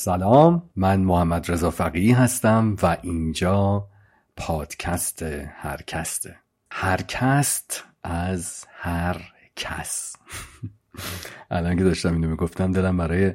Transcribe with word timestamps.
سلام 0.00 0.70
من 0.76 1.00
محمد 1.00 1.50
رضا 1.50 1.70
فقیه 1.70 2.18
هستم 2.18 2.76
و 2.82 2.96
اینجا 3.02 3.88
پادکست 4.36 5.22
هرکسته 5.22 6.36
هرکست 6.72 7.84
از 8.04 8.64
هر 8.70 9.20
کس. 9.56 10.16
الان 11.50 11.76
که 11.76 11.84
داشتم 11.84 12.12
اینو 12.12 12.28
می‌گفتم 12.28 12.72
دلم 12.72 12.96
برای 12.96 13.34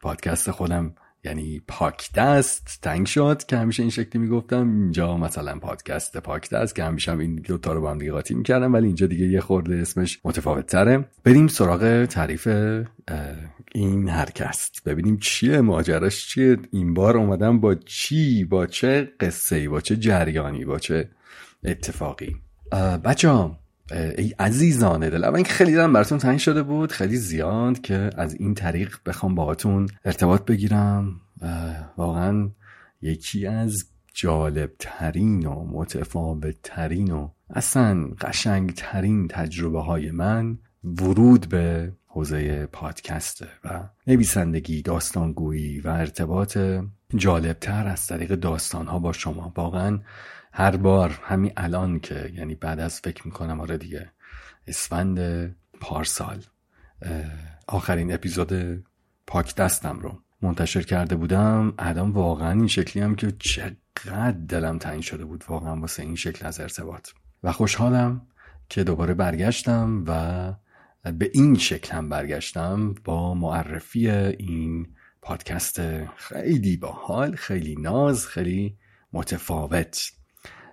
پادکست 0.00 0.50
خودم 0.50 0.94
یعنی 1.26 1.62
پاک 1.68 2.12
دست 2.12 2.78
تنگ 2.82 3.06
شد 3.06 3.44
که 3.44 3.56
همیشه 3.56 3.82
این 3.82 3.90
شکلی 3.90 4.22
می‌گفتم. 4.22 4.68
اینجا 4.68 5.16
مثلا 5.16 5.58
پادکست 5.58 6.16
پاک 6.16 6.50
دست 6.50 6.76
که 6.76 6.84
همیشه 6.84 7.12
هم 7.12 7.18
این 7.18 7.36
دوتا 7.36 7.72
رو 7.72 7.80
با 7.80 7.90
هم 7.90 7.98
دیگه 7.98 8.12
قاطی 8.12 8.34
می‌کردم 8.34 8.72
ولی 8.72 8.86
اینجا 8.86 9.06
دیگه 9.06 9.26
یه 9.26 9.40
خورده 9.40 9.76
اسمش 9.76 10.20
متفاوت 10.24 10.66
تره 10.66 11.04
بریم 11.24 11.46
سراغ 11.46 12.04
تعریف 12.04 12.48
این 13.74 14.08
هرکست. 14.08 14.84
ببینیم 14.84 15.16
چیه 15.16 15.60
ماجراش 15.60 16.28
چیه 16.28 16.56
این 16.72 16.94
بار 16.94 17.16
اومدم 17.16 17.60
با 17.60 17.74
چی 17.74 18.44
با 18.44 18.66
چه 18.66 19.12
قصه 19.20 19.68
با 19.68 19.80
چه 19.80 19.96
جریانی 19.96 20.64
با 20.64 20.78
چه 20.78 21.08
اتفاقی. 21.64 22.36
بچه 23.04 23.28
ای 23.90 24.34
عزیزان 24.38 25.08
دل. 25.08 25.24
اول 25.24 25.42
خیلی 25.42 25.72
دارم 25.72 25.92
براتون 25.92 26.18
تنگ 26.18 26.38
شده 26.38 26.62
بود 26.62 26.92
خیلی 26.92 27.16
زیاد 27.16 27.80
که 27.80 28.10
از 28.16 28.34
این 28.34 28.54
طریق 28.54 28.96
بخوام 29.06 29.34
باهاتون 29.34 29.88
ارتباط 30.04 30.44
بگیرم 30.44 31.20
واقعا 31.96 32.50
یکی 33.02 33.46
از 33.46 33.84
جالب 34.14 34.72
ترین 34.78 35.46
و 35.46 35.64
متفاوت 35.64 36.56
ترین 36.62 37.10
و 37.10 37.28
اصلا 37.50 38.08
قشنگ 38.20 38.74
ترین 38.74 39.28
تجربه 39.28 39.82
های 39.82 40.10
من 40.10 40.58
ورود 40.84 41.48
به 41.48 41.92
حوزه 42.06 42.66
پادکسته 42.66 43.46
و 43.64 43.88
نویسندگی 44.06 44.82
داستانگویی 44.82 45.80
و 45.80 45.88
ارتباط 45.88 46.58
جالبتر 47.16 47.86
از 47.86 48.06
طریق 48.06 48.34
داستان 48.34 48.86
ها 48.86 48.98
با 48.98 49.12
شما. 49.12 49.52
واقعا 49.56 49.98
هر 50.58 50.76
بار 50.76 51.20
همین 51.22 51.52
الان 51.56 52.00
که 52.00 52.32
یعنی 52.34 52.54
بعد 52.54 52.80
از 52.80 53.00
فکر 53.00 53.26
می‌کنم 53.26 53.60
آره 53.60 53.78
دیگه 53.78 54.10
اسفند 54.66 55.18
پارسال. 55.80 56.44
آخرین 57.68 58.14
اپیزود 58.14 58.52
پاک 59.26 59.54
دستم 59.54 59.98
رو 59.98 60.18
منتشر 60.42 60.82
کرده 60.82 61.16
بودم. 61.16 61.74
الان 61.78 62.10
واقعا 62.10 62.50
این 62.50 62.66
شکلی 62.66 63.02
هم 63.02 63.14
که 63.14 63.32
چقدر 63.38 64.30
دلم 64.48 64.78
تنگ 64.78 65.02
شده 65.02 65.24
بود 65.24 65.44
واقعا 65.48 65.80
واسه 65.80 66.02
این 66.02 66.16
شکل 66.16 66.46
از 66.46 66.60
ارتباط. 66.60 67.10
و 67.42 67.52
خوشحالم 67.52 68.26
که 68.68 68.84
دوباره 68.84 69.14
برگشتم 69.14 70.04
و 70.06 70.52
به 71.12 71.30
این 71.34 71.58
شکل 71.58 71.96
هم 71.96 72.08
برگشتم 72.08 72.94
با 73.04 73.34
معرفی 73.34 74.10
این 74.10 74.94
پادکست. 75.22 75.80
خیلی 76.16 76.76
باحال 76.76 77.36
خیلی 77.36 77.76
ناز 77.76 78.26
خیلی 78.26 78.76
متفاوت. 79.12 80.15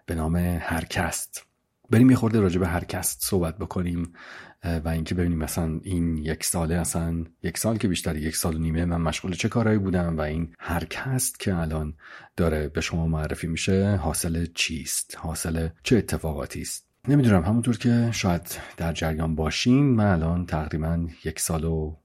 به 0.05 0.15
نام 0.15 0.35
هرکست. 0.61 1.45
بریم 1.89 2.09
یه 2.09 2.15
خورده 2.15 2.39
راجع 2.39 2.59
به 2.59 2.67
هرکست 2.67 3.19
صحبت 3.21 3.57
بکنیم 3.57 4.13
و 4.85 4.89
اینکه 4.89 5.15
ببینیم 5.15 5.37
مثلا 5.37 5.79
این 5.83 6.17
یک 6.17 6.43
ساله 6.43 6.75
اصلا 6.75 7.23
یک 7.43 7.57
سال 7.57 7.77
که 7.77 7.87
بیشتر 7.87 8.15
یک 8.15 8.35
سال 8.35 8.55
و 8.55 8.59
نیمه 8.59 8.85
من 8.85 9.01
مشغول 9.01 9.33
چه 9.33 9.49
کارهایی 9.49 9.79
بودم 9.79 10.17
و 10.17 10.21
این 10.21 10.53
هرکست 10.59 11.39
که 11.39 11.55
الان 11.55 11.93
داره 12.37 12.67
به 12.67 12.81
شما 12.81 13.07
معرفی 13.07 13.47
میشه 13.47 13.95
حاصل 13.95 14.45
چیست؟ 14.55 15.17
حاصل 15.17 15.69
چه 15.83 15.97
اتفاقاتی 15.97 16.61
است؟ 16.61 16.87
نمی‌دونم 17.07 17.43
همونطور 17.43 17.77
که 17.77 18.09
شاید 18.11 18.59
در 18.77 18.93
جریان 18.93 19.35
باشین 19.35 19.95
من 19.95 20.05
الان 20.05 20.45
تقریبا 20.45 21.07
یک 21.25 21.39
سال 21.39 21.63
و 21.63 21.95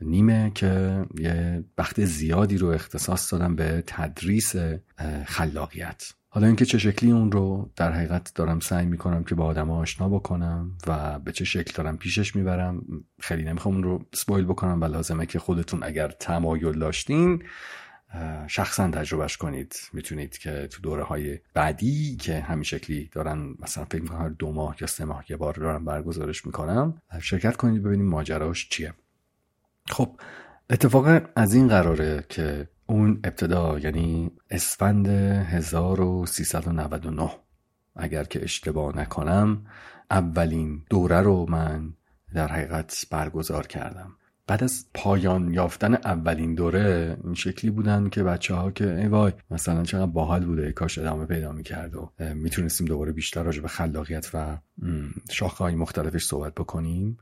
نیمه 0.00 0.52
که 0.54 1.04
یه 1.18 1.64
وقت 1.78 2.04
زیادی 2.04 2.58
رو 2.58 2.68
اختصاص 2.68 3.32
دادم 3.32 3.56
به 3.56 3.82
تدریس 3.86 4.54
خلاقیت. 5.26 6.12
حالا 6.30 6.46
اینکه 6.46 6.64
چه 6.64 6.78
شکلی 6.78 7.10
اون 7.10 7.32
رو 7.32 7.70
در 7.76 7.92
حقیقت 7.92 8.32
دارم 8.34 8.60
سعی 8.60 8.86
می‌کنم 8.86 9.24
که 9.24 9.34
با 9.34 9.44
آدم 9.44 9.70
آشنا 9.70 10.08
بکنم 10.08 10.78
و 10.86 11.18
به 11.18 11.32
چه 11.32 11.44
شکل 11.44 11.72
دارم 11.74 11.96
پیشش 11.96 12.36
می‌برم 12.36 12.82
خیلی 13.20 13.44
نمی‌خوام 13.44 13.74
اون 13.74 13.84
رو 13.84 14.04
سپویل 14.14 14.44
بکنم 14.44 14.80
و 14.80 14.84
لازمه 14.84 15.26
که 15.26 15.38
خودتون 15.38 15.82
اگر 15.82 16.08
تمایل 16.08 16.78
داشتین 16.78 17.42
شخصا 18.46 18.90
تجربهش 18.90 19.36
کنید. 19.36 19.74
می‌تونید 19.92 20.38
که 20.38 20.66
تو 20.66 20.82
دوره 20.82 21.02
های 21.02 21.38
بعدی 21.54 22.16
که 22.16 22.40
همین 22.40 22.62
شکلی 22.62 23.10
دارن 23.12 23.54
مثلا 23.58 23.84
فکر 23.84 24.02
می‌کنم 24.02 24.20
هر 24.20 24.28
دو 24.28 24.52
ماه 24.52 24.76
یا 24.80 24.86
سه 24.86 25.04
ماه 25.04 25.24
یه 25.28 25.36
بار 25.36 25.54
دارم 25.54 25.84
برگزارش 25.84 26.46
می‌کنم 26.46 27.02
شرکت 27.22 27.56
کنید 27.56 27.82
ببینیم 27.82 28.06
ماجراش 28.06 28.68
چیه. 28.68 28.94
خب 29.88 30.20
اتفاق 30.70 31.22
از 31.36 31.54
این 31.54 31.68
قراره 31.68 32.24
که 32.28 32.68
اون 32.90 33.20
ابتدا 33.24 33.78
یعنی 33.78 34.30
اسفند 34.50 35.08
1399 35.08 37.30
اگر 37.96 38.24
که 38.24 38.42
اشتباه 38.42 38.96
نکنم 38.96 39.66
اولین 40.10 40.82
دوره 40.90 41.20
رو 41.20 41.46
من 41.48 41.92
در 42.34 42.48
حقیقت 42.48 43.06
برگزار 43.10 43.66
کردم. 43.66 44.17
بعد 44.48 44.64
از 44.64 44.86
پایان 44.94 45.54
یافتن 45.54 45.94
اولین 45.94 46.54
دوره 46.54 47.16
این 47.24 47.34
شکلی 47.34 47.70
بودن 47.70 48.08
که 48.08 48.22
بچه 48.22 48.54
ها 48.54 48.70
که 48.70 48.98
ای 48.98 49.06
وای 49.06 49.32
مثلا 49.50 49.82
چقدر 49.82 50.06
باحال 50.06 50.44
بوده 50.44 50.66
ای 50.66 50.72
کاش 50.72 50.98
ادامه 50.98 51.26
پیدا 51.26 51.52
می‌کرد 51.52 51.96
و 51.96 52.12
می‌تونستیم 52.34 52.86
دوباره 52.86 53.12
بیشتر 53.12 53.42
راجع 53.42 53.62
به 53.62 53.68
خلاقیت 53.68 54.30
و 54.34 54.58
شاخه 55.30 55.64
های 55.64 55.74
مختلفش 55.74 56.24
صحبت 56.24 56.54
بکنیم. 56.54 57.18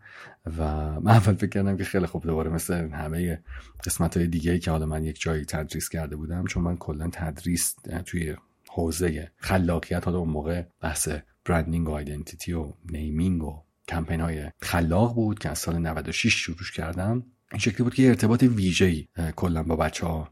و 0.59 0.63
من 1.01 1.13
اول 1.13 1.35
فکر 1.35 1.47
کردم 1.47 1.77
که 1.77 1.85
خیلی 1.85 2.07
خوب 2.07 2.23
دوباره 2.23 2.51
مثل 2.51 2.75
همه 2.91 3.43
قسمت 3.85 4.17
های 4.17 4.27
دیگه 4.27 4.59
که 4.59 4.71
حالا 4.71 4.87
من 4.87 5.05
یک 5.05 5.21
جایی 5.21 5.45
تدریس 5.45 5.89
کرده 5.89 6.17
بودم 6.17 6.45
چون 6.45 6.63
من 6.63 6.77
کلا 6.77 7.09
تدریس 7.13 7.77
توی 8.05 8.37
حوزه 8.71 9.31
خلاقیت 9.37 10.05
حالا 10.05 10.19
اون 10.19 10.29
موقع 10.29 10.63
بحث 10.81 11.09
برندینگ 11.45 11.89
و 11.89 11.93
آیدنتیتی 11.93 12.53
و 12.53 12.73
نیمینگ 12.91 13.45
و 13.45 13.66
کمپین 13.89 14.21
های 14.21 14.51
خلاق 14.63 15.15
بود 15.15 15.39
که 15.39 15.51
از 15.51 15.59
سال 15.59 15.79
96 15.79 16.35
شروع 16.35 16.57
کردم. 16.75 17.25
این 17.53 17.59
شکلی 17.59 17.83
بود 17.85 17.95
که 17.95 18.09
ارتباط 18.09 18.43
ویژه‌ای 18.43 19.07
کلا 19.37 19.63
با 19.63 19.77
بچه 19.77 20.07
ها 20.07 20.29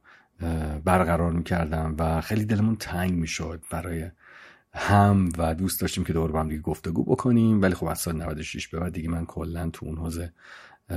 برقرار 0.85 1.33
می‌کردم 1.33 1.95
و 1.99 2.21
خیلی 2.21 2.45
دلمون 2.45 2.77
تنگ 2.77 3.13
می‌شد 3.13 3.63
برای 3.71 4.11
هم 4.75 5.29
و 5.39 5.55
دوست 5.55 5.81
داشتیم 5.81 6.05
که 6.05 6.13
دور 6.13 6.33
با 6.33 6.41
هم 6.41 6.49
دیگه 6.49 6.61
گفتگو 6.61 7.05
بکنیم. 7.05 7.63
ولی 7.63 7.75
خب 7.75 7.87
از 7.87 7.99
سال 7.99 8.17
96 8.23 8.69
به 8.69 8.81
بعد 8.81 8.93
دیگه 8.93 9.09
من 9.09 9.27
کلا 9.27 9.71
تو 9.71 9.87
اون 9.87 9.99
حوزه 9.99 10.33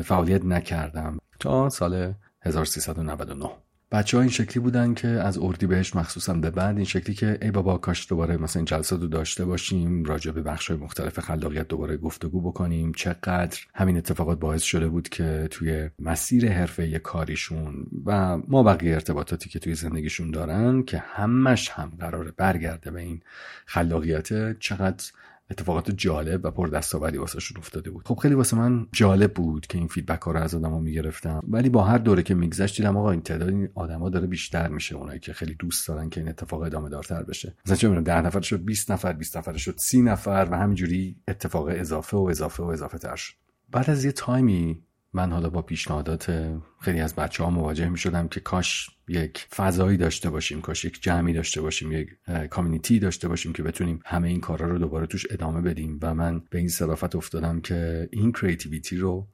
فعالیت 0.03 0.45
نکردم. 0.45 1.17
تا 1.39 1.69
سال 1.69 2.13
1399 2.41 3.49
بچه 3.91 4.17
ها 4.17 4.21
این 4.21 4.31
شکلی 4.31 4.63
بودن 4.63 4.93
که 4.93 5.07
از 5.07 5.37
اردی 5.37 5.67
بهش 5.67 5.95
مخصوصا 5.95 6.33
به 6.33 6.49
بعد 6.49 6.75
این 6.75 6.85
شکلی 6.85 7.15
که 7.15 7.37
ای 7.41 7.51
بابا 7.51 7.77
کاش 7.77 8.09
دوباره 8.09 8.37
مثلا 8.37 8.59
این 8.59 8.65
جلسات 8.65 9.01
رو 9.01 9.07
داشته 9.07 9.45
باشیم 9.45 10.03
راجع 10.03 10.31
به 10.31 10.41
بخش 10.41 10.71
های 10.71 10.79
مختلف 10.79 11.19
خلاقیت 11.19 11.67
دوباره 11.67 11.97
گفتگو 11.97 12.41
بکنیم. 12.41 12.91
چقدر 12.91 13.59
همین 13.75 13.97
اتفاقات 13.97 14.39
باعث 14.39 14.61
شده 14.61 14.87
بود 14.87 15.09
که 15.09 15.47
توی 15.51 15.89
مسیر 15.99 16.51
حرفه 16.51 16.99
کاریشون 16.99 17.87
و 18.05 18.37
ما 18.37 18.63
بقیه 18.63 18.93
ارتباطاتی 18.93 19.49
که 19.49 19.59
توی 19.59 19.75
زندگیشون 19.75 20.31
دارن 20.31 20.83
که 20.83 20.97
همش 20.97 21.69
هم 21.69 21.91
قراره 21.99 22.31
برگرده 22.31 22.91
به 22.91 23.01
این 23.01 23.21
خلاقیت 23.65 24.59
چقدر 24.59 25.05
اتفاقات 25.51 25.91
جالب 25.91 26.45
و 26.45 26.51
پر 26.51 26.67
دستاوردی 26.67 27.17
واسهشون 27.17 27.57
افتاده 27.57 27.91
بود. 27.91 28.07
خب 28.07 28.15
خیلی 28.15 28.35
واسه 28.35 28.57
من 28.57 28.87
جالب 28.91 29.33
بود 29.33 29.67
که 29.67 29.77
این 29.77 29.87
فیدبک 29.87 30.21
ها 30.21 30.31
رو 30.31 30.39
از 30.39 30.55
آدما 30.55 30.79
می‌گرفتم. 30.79 31.41
ولی 31.47 31.69
با 31.69 31.83
هر 31.83 31.97
دوره 31.97 32.23
که 32.23 32.33
میگذشت 32.33 32.77
دیدم 32.77 32.97
آقا 32.97 33.11
این 33.11 33.21
تعداد 33.21 33.49
این 33.49 33.69
آدما 33.75 34.09
داره 34.09 34.27
بیشتر 34.27 34.67
میشه 34.67 34.95
اونایی 34.95 35.19
که 35.19 35.33
خیلی 35.33 35.55
دوست 35.55 35.87
دارن 35.87 36.09
که 36.09 36.19
این 36.19 36.29
اتفاق 36.29 36.61
ادامه 36.61 36.89
دارتر 36.89 37.23
بشه. 37.23 37.55
مثلا 37.65 37.75
چه 37.75 37.87
می‌دونم 37.87 38.03
10 38.03 38.21
نفر 38.21 38.41
شد 38.41 38.63
20 38.63 38.91
نفر 38.91 39.13
20 39.13 39.37
نفر 39.37 39.57
شد 39.57 39.75
30 39.77 40.01
نفر 40.01 40.47
و 40.51 40.57
همینجوری 40.57 41.15
اتفاق 41.27 41.67
اضافه 41.69 42.17
و 42.17 42.21
اضافه 42.21 42.63
و 42.63 42.67
اضافه 42.67 42.97
تر 42.97 43.15
شد. 43.15 43.33
بعد 43.69 43.89
از 43.89 44.05
یه 44.05 44.11
تایمی 44.11 44.83
من 45.13 45.31
حالا 45.31 45.49
با 45.49 45.61
پیشنهادات 45.61 46.53
خیلی 46.81 46.99
از 46.99 47.15
بچه 47.15 47.43
ها 47.43 47.49
مواجه 47.49 47.89
می 47.89 47.97
شدم 47.97 48.27
که 48.27 48.39
کاش 48.39 48.89
یک 49.07 49.47
فضایی 49.55 49.97
داشته 49.97 50.29
باشیم 50.29 50.61
کاش 50.61 50.85
یک 50.85 51.01
جمعی 51.01 51.33
داشته 51.33 51.61
باشیم 51.61 51.91
یک 51.91 52.09
community 52.49 52.99
داشته 52.99 53.27
باشیم 53.27 53.53
که 53.53 53.63
بتونیم 53.63 53.99
همه 54.05 54.27
این 54.27 54.41
کارا 54.41 54.67
رو 54.67 54.77
دوباره 54.77 55.07
توش 55.07 55.25
ادامه 55.29 55.61
بدیم. 55.61 55.99
و 56.01 56.13
من 56.13 56.41
به 56.49 56.59
این 56.59 56.69
صرافت 56.69 57.15
افتادم 57.15 57.61
که 57.61 58.09
این 58.11 58.31
creativity 58.31 58.97
رو 58.97 59.27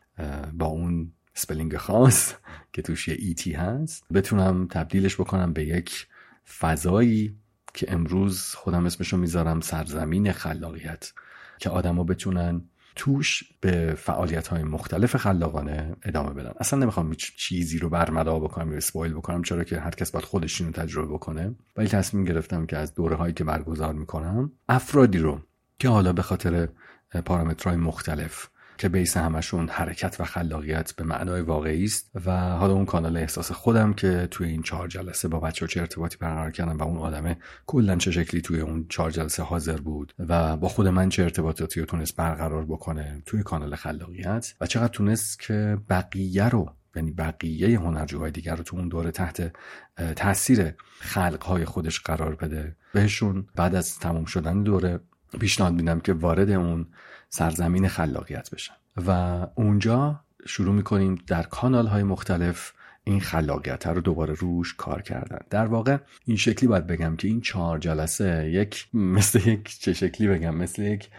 با 0.54 0.66
اون 0.66 1.12
spelling 1.34 1.78
خاص 1.78 2.34
که 2.74 2.82
توش 2.82 3.08
یه 3.08 3.16
ایتی 3.20 3.52
هست 3.52 4.04
بتونم 4.14 4.68
تبدیلش 4.68 5.16
بکنم 5.16 5.54
به 5.54 5.66
یک 5.66 6.08
فضایی 6.60 7.36
که 7.74 7.94
امروز 7.94 8.56
خودم 8.56 8.86
اسمشو 8.86 9.18
می‌ذارم 9.18 9.62
سرزمین 9.62 10.32
خلاقیت 10.32 11.14
که 11.60 11.70
آدما 11.70 12.04
بتونن 12.04 12.62
توش 12.96 13.44
به 13.62 13.96
فعالیت 13.98 14.48
های 14.48 14.64
مختلف 14.64 15.16
خلاقانه 15.16 15.96
ادامه 16.04 16.34
بدن. 16.34 16.52
اصلا 16.60 16.80
نمی‌خوام 16.80 17.10
هیچ 17.10 17.36
چیزی 17.36 17.80
رو 17.80 17.90
برملا 17.90 18.40
بکنم 18.40 18.72
یا 18.72 18.78
spoil 18.78 19.14
بکنم 19.14 19.44
چرا 19.44 19.64
که 19.64 19.80
هر 19.80 19.92
کس 19.92 20.12
باید 20.12 20.26
خودش 20.26 20.62
رو 20.62 20.72
تجربه 20.72 21.14
بکنه. 21.14 21.56
ولی 21.78 21.88
تصمیم 21.88 22.26
گرفتم 22.26 22.66
که 22.66 22.78
از 22.78 22.94
دوره 22.94 23.16
هایی 23.16 23.34
که 23.34 23.44
برگزار 23.44 23.94
می‌کنم 23.94 24.52
افرادی 24.70 25.18
رو 25.18 25.40
که 25.80 25.90
حالا 25.90 26.14
به 26.14 26.22
خاطر 26.22 26.68
پارامترهای 27.26 27.78
مختلف 27.78 28.48
که 28.84 28.90
بیس 28.90 29.18
همشون 29.18 29.70
حرکت 29.70 30.16
و 30.20 30.24
خلاقیت 30.24 30.94
به 30.96 31.04
معنای 31.04 31.42
واقعی 31.42 31.84
است 31.84 32.12
و 32.26 32.32
حالا 32.50 32.74
اون 32.74 32.86
کانال 32.86 33.18
احساس 33.18 33.52
خودم 33.52 33.94
که 33.94 34.28
توی 34.32 34.50
این 34.50 34.62
چهار 34.62 34.88
جلسه 34.88 35.28
با 35.28 35.40
بچه 35.40 35.68
چه 35.68 35.80
ارتباطی 35.80 36.18
برقرار 36.18 36.52
کردم 36.52 36.78
و 36.78 36.84
اون 36.84 36.98
آدمه 36.98 37.38
کلا 37.66 37.96
چه 37.96 38.12
شکلی 38.12 38.42
توی 38.42 38.60
اون 38.60 38.86
چهار 38.90 39.12
جلسه 39.12 39.44
حاضر 39.44 39.78
بود 39.78 40.14
و 40.20 40.58
با 40.58 40.68
خود 40.68 40.88
من 40.88 41.10
چه 41.10 41.24
ارتباطاتی 41.24 41.86
تونست 41.86 42.16
برقرار 42.16 42.66
بکنه 42.66 43.24
توی 43.26 43.44
کانال 43.44 43.76
خلاقیت 43.76 44.54
و 44.62 44.68
چقدر 44.68 44.88
تونست 44.88 45.40
که 45.40 45.78
بقیه 45.90 46.50
رو 46.50 46.76
یعنی 46.96 47.12
بقیه 47.12 47.80
هنرجوهای 47.80 48.32
دیگر 48.32 48.56
رو 48.56 48.64
تو 48.64 48.78
اون 48.78 48.88
دوره 48.88 49.12
تحت 49.12 49.54
تاثیر 50.16 50.74
خلقهای 51.00 51.66
خودش 51.66 52.00
قرار 52.00 52.36
بده. 52.36 52.76
بهشون 52.94 53.48
بعد 53.56 53.76
از 53.76 54.00
تموم 54.00 54.26
شدن 54.26 54.64
دوره 54.64 55.00
پیشنهاد 55.40 55.74
میدم 55.74 56.00
که 56.00 56.14
وارد 56.14 56.52
اون 56.52 56.88
سرزمین 57.36 57.88
خلاقیت 57.88 58.50
بشن. 58.52 58.74
و 59.08 59.12
اونجا 59.56 60.20
شروع 60.46 60.74
می‌کنیم 60.74 61.16
در 61.28 61.44
کانال 61.44 61.88
های 61.88 62.04
مختلف 62.04 62.74
این 63.04 63.22
خلاقیت 63.22 63.88
رو 63.88 64.02
دوباره 64.02 64.34
روش 64.34 64.74
کار 64.74 65.02
کردن. 65.02 65.40
در 65.50 65.66
واقع 65.66 65.98
این 66.26 66.38
شکلی 66.38 66.68
باید 66.68 66.88
بگم 66.88 67.16
که 67.16 67.28
این 67.28 67.42
چهار 67.42 67.80
جلسه 67.80 68.50
یک 68.54 68.88
مثل 68.94 69.50
یک 69.50 69.80
چه 69.80 69.94
شکلی 69.94 70.28
بگم؟ 70.28 70.56
مثل 70.56 70.82
یک 70.82 71.10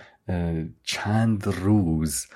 چند 0.82 1.46
روز 1.46 2.26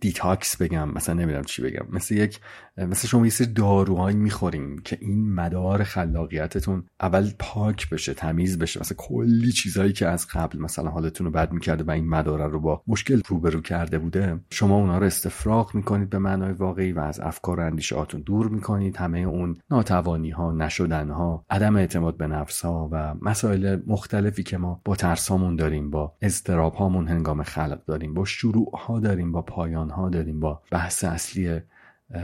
detox 0.00 0.56
بگم 0.56 0.88
مثلا 0.88 1.14
نمی‌دونم 1.14 1.44
چی 1.44 1.62
بگم. 1.62 1.86
مثل 1.92 2.14
یک 2.14 2.40
مثل 2.76 3.08
شما 3.08 3.24
یه 3.24 3.30
سری 3.30 3.46
داروهایی 3.46 4.16
می‌خوریم 4.16 4.78
که 4.78 4.98
این 5.00 5.34
مدار 5.34 5.84
خلاقیتتون 5.84 6.84
اول 7.00 7.30
پاک 7.38 7.90
بشه 7.90 8.14
تمیز 8.14 8.58
بشه. 8.58 8.80
مثلا 8.80 8.96
کلی 8.96 9.52
چیزهایی 9.52 9.92
که 9.92 10.08
از 10.08 10.26
قبل 10.26 10.58
مثلا 10.58 10.90
حالتون 10.90 11.24
رو 11.26 11.30
بد 11.30 11.52
می‌کرده 11.52 11.84
و 11.84 11.90
این 11.90 12.08
مدار 12.08 12.50
رو 12.50 12.60
با 12.60 12.82
مشکل 12.86 13.20
روبرو 13.28 13.60
کرده 13.60 13.98
بوده 13.98 14.40
شما 14.50 14.76
اونا 14.76 14.98
رو 14.98 15.06
استفراغ 15.06 15.74
می‌کنید 15.74 16.10
به 16.10 16.18
معنای 16.18 16.52
واقعی 16.52 16.92
و 16.92 17.00
از 17.00 17.20
افکار 17.20 17.60
و 17.60 17.66
اندیشهاتون 17.66 18.20
دور 18.20 18.48
می‌کنید. 18.48 18.96
همه 18.96 19.18
اون 19.18 19.56
ناتوانی 19.70 20.30
ها 20.30 21.44
عدم 21.50 21.76
اعتماد 21.76 22.16
به 22.16 22.26
نفس 22.26 22.64
ها 22.64 22.88
و 22.92 23.14
مسائل 23.22 23.78
مختلفی 23.86 24.42
که 24.42 24.58
ما 24.58 24.80
با 24.84 24.96
ترسامون 24.96 25.56
داریم 25.56 25.90
با 25.90 26.16
اضطراب 26.22 26.74
هامون 26.74 27.08
هنگام 27.08 27.42
خلق 27.42 27.84
داریم 27.86 28.14
با 28.14 28.24
شروع 28.24 28.70
ها 28.78 29.00
داریم 29.08 29.32
با 29.32 29.42
پایان 29.42 29.90
ها 29.90 30.08
داریم 30.08 30.40
با 30.40 30.62
بحث 30.70 31.04
اصلی 31.04 31.60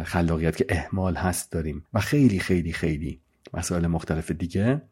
خلاقیت 0.05 0.57
که 0.57 0.67
احمال 0.69 1.17
هست 1.17 1.53
داریم 1.53 1.85
و 1.95 2.01
خیلی 2.01 2.39
خیلی 2.39 2.73
خیلی 2.73 3.21
مسائل 3.55 3.87
مختلف 3.87 4.31
دیگه 4.31 4.83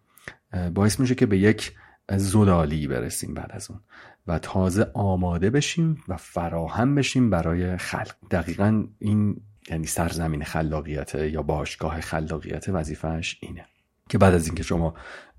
باعث 0.75 1.01
میشه 1.01 1.15
که 1.15 1.27
به 1.27 1.39
یک 1.39 1.73
زلالی 2.11 2.87
برسیم 2.87 3.35
بعد 3.35 3.53
از 3.53 3.71
اون 3.71 3.81
و 4.27 4.39
تازه 4.39 4.91
آماده 4.95 5.51
بشیم 5.51 6.05
و 6.09 6.17
فراهم 6.17 6.95
بشیم 6.95 7.31
برای 7.31 7.77
خلق. 7.77 8.15
دقیقا 8.31 8.85
این 8.99 9.41
یعنی 9.71 9.87
سرزمین 9.87 10.45
خلاقیت 10.45 11.15
یا 11.15 11.43
باشگاه 11.43 12.01
خلاقیت 12.01 12.69
وظیفهش 12.69 13.39
اینه. 13.41 13.67
که 14.09 14.19
بعد 14.19 14.35
از 14.35 14.47
اینکه 14.47 14.63
شما 14.63 14.95